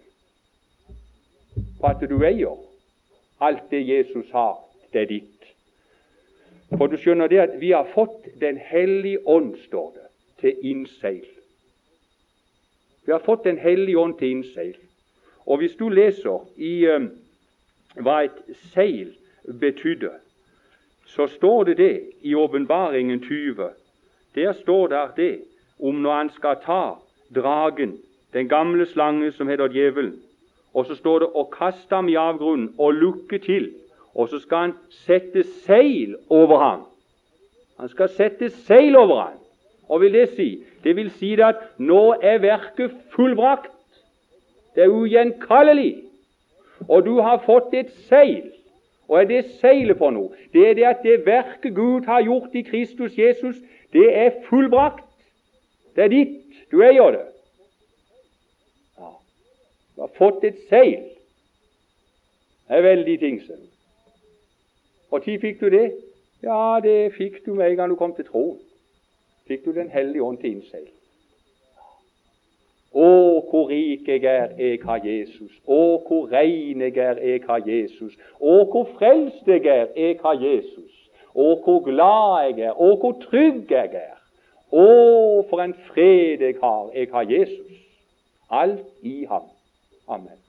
på 1.80 1.90
at 1.90 2.04
du 2.08 2.16
eier 2.24 2.56
alt 3.42 3.64
det 3.70 3.82
Jesus 3.88 4.30
har, 4.32 4.60
det 4.92 5.02
er 5.02 5.10
ditt. 5.10 5.48
For 6.78 6.88
du 6.88 6.96
skjønner 6.96 7.28
det 7.28 7.40
at 7.42 7.58
vi 7.60 7.72
har 7.72 7.88
fått 7.94 8.28
Den 8.40 8.56
hellige 8.56 9.20
ånd, 9.28 9.56
står 9.66 9.92
det, 9.94 10.06
til 10.40 10.70
innseil. 10.70 11.26
Vi 13.04 13.12
har 13.12 13.20
fått 13.20 13.44
Den 13.44 13.58
hellige 13.58 13.98
ånd 13.98 14.14
til 14.18 14.30
innseil. 14.30 14.76
Og 15.46 15.58
hvis 15.58 15.74
du 15.76 15.88
leser 15.88 16.46
i 16.56 16.86
um, 16.86 17.10
hva 17.98 18.22
et 18.24 18.38
seil 18.72 19.10
betydde, 19.60 20.10
så 21.06 21.26
står 21.26 21.64
det 21.64 21.76
det 21.76 22.00
i 22.22 22.34
Åpenbaringen 22.34 23.20
20. 23.20 23.68
Der 24.34 24.52
står 24.52 24.86
det 24.86 25.16
det 25.16 25.40
om 25.80 25.94
når 25.94 26.14
han 26.14 26.30
skal 26.30 26.56
ta 26.64 26.94
dragen, 27.34 27.98
den 28.32 28.48
gamle 28.48 28.86
slange 28.86 29.32
som 29.32 29.48
heter 29.48 29.68
djevelen, 29.68 30.22
og 30.74 30.86
så 30.86 30.94
står 30.94 31.18
det 31.18 31.28
'å 31.28 31.44
kaste 31.44 31.94
ham 31.94 32.08
i 32.08 32.14
avgrunnen 32.14 32.74
og 32.78 32.94
lukke 32.94 33.38
til', 33.38 33.72
og 34.14 34.28
så 34.28 34.38
skal 34.38 34.58
han 34.58 34.74
sette 34.90 35.44
seil 35.44 36.16
over 36.30 36.58
ham. 36.58 36.80
Han 37.78 37.88
skal 37.88 38.08
sette 38.08 38.50
seil 38.50 38.96
over 38.96 39.20
ham. 39.20 39.38
Og 39.88 40.00
vil 40.00 40.12
det 40.12 40.28
si? 40.36 40.64
Det 40.84 40.96
vil 40.96 41.10
si 41.10 41.32
at 41.40 41.56
nå 41.78 42.14
er 42.22 42.38
verket 42.38 42.90
fullbrakt. 43.10 43.72
Det 44.74 44.84
er 44.84 44.88
ugjenkallelig. 44.88 46.02
Og 46.88 47.04
du 47.04 47.20
har 47.20 47.42
fått 47.46 47.74
et 47.74 47.90
seil 48.08 48.52
og 49.12 49.20
er 49.20 49.24
det 49.24 49.44
seilet 49.60 49.98
for 50.00 50.10
noe? 50.10 50.30
Det 50.52 50.62
er 50.70 50.74
det 50.74 50.84
at 50.88 51.02
det 51.04 51.26
verket 51.26 51.74
Gud 51.76 52.06
har 52.08 52.22
gjort 52.24 52.54
i 52.56 52.62
Kristus 52.64 53.18
Jesus, 53.18 53.56
det 53.92 54.06
er 54.16 54.30
fullbrakt. 54.46 55.04
Det 55.96 56.04
er 56.04 56.08
ditt. 56.08 56.38
Du 56.72 56.80
eier 56.80 57.10
det. 57.12 57.26
Ja. 58.96 59.10
Du 59.96 60.00
har 60.00 60.14
fått 60.16 60.46
et 60.48 60.62
seil. 60.70 61.02
Det 62.68 62.78
er 62.78 62.86
veldig 62.88 63.18
ting, 63.20 63.42
Og 65.10 65.22
tid 65.24 65.38
fikk 65.40 65.60
du 65.60 65.68
det? 65.68 65.92
Ja, 66.42 66.80
det 66.82 67.12
fikk 67.12 67.44
du 67.46 67.54
med 67.54 67.70
en 67.70 67.76
gang 67.76 67.90
du 67.90 67.96
kom 68.00 68.14
til 68.14 68.24
troen. 68.24 68.58
Fikk 69.46 69.64
du 69.64 69.72
Den 69.72 69.90
hellige 69.90 70.22
ånd 70.22 70.38
til 70.38 70.50
innseil. 70.56 70.88
Å, 72.92 73.08
hvor 73.48 73.70
rik 73.70 74.08
jeg 74.08 74.24
er, 74.28 74.52
jeg 74.58 74.80
har 74.84 75.00
Jesus. 75.04 75.52
Å, 75.64 75.80
hvor 76.06 76.26
rein 76.32 76.82
jeg 76.84 76.98
er, 77.00 77.20
jeg 77.24 77.40
har 77.48 77.62
Jesus. 77.64 78.18
Å, 78.36 78.58
hvor 78.68 78.90
frelst 78.98 79.48
jeg 79.48 79.64
er, 79.64 79.88
jeg 79.96 80.18
har 80.20 80.36
Jesus. 80.40 80.90
Å, 81.32 81.54
hvor 81.64 81.80
glad 81.86 82.50
jeg 82.50 82.68
er, 82.68 82.76
å, 82.76 82.92
hvor 83.00 83.16
trygg 83.24 83.72
jeg 83.72 83.96
er. 83.96 84.18
Å, 84.72 84.86
for 85.48 85.64
en 85.64 85.74
fred 85.88 86.44
jeg 86.44 86.60
har, 86.60 86.86
jeg 86.92 87.12
har 87.12 87.28
Jesus. 87.32 87.82
Alt 88.52 88.88
i 89.00 89.22
ham. 89.28 89.48
Amen. 90.08 90.41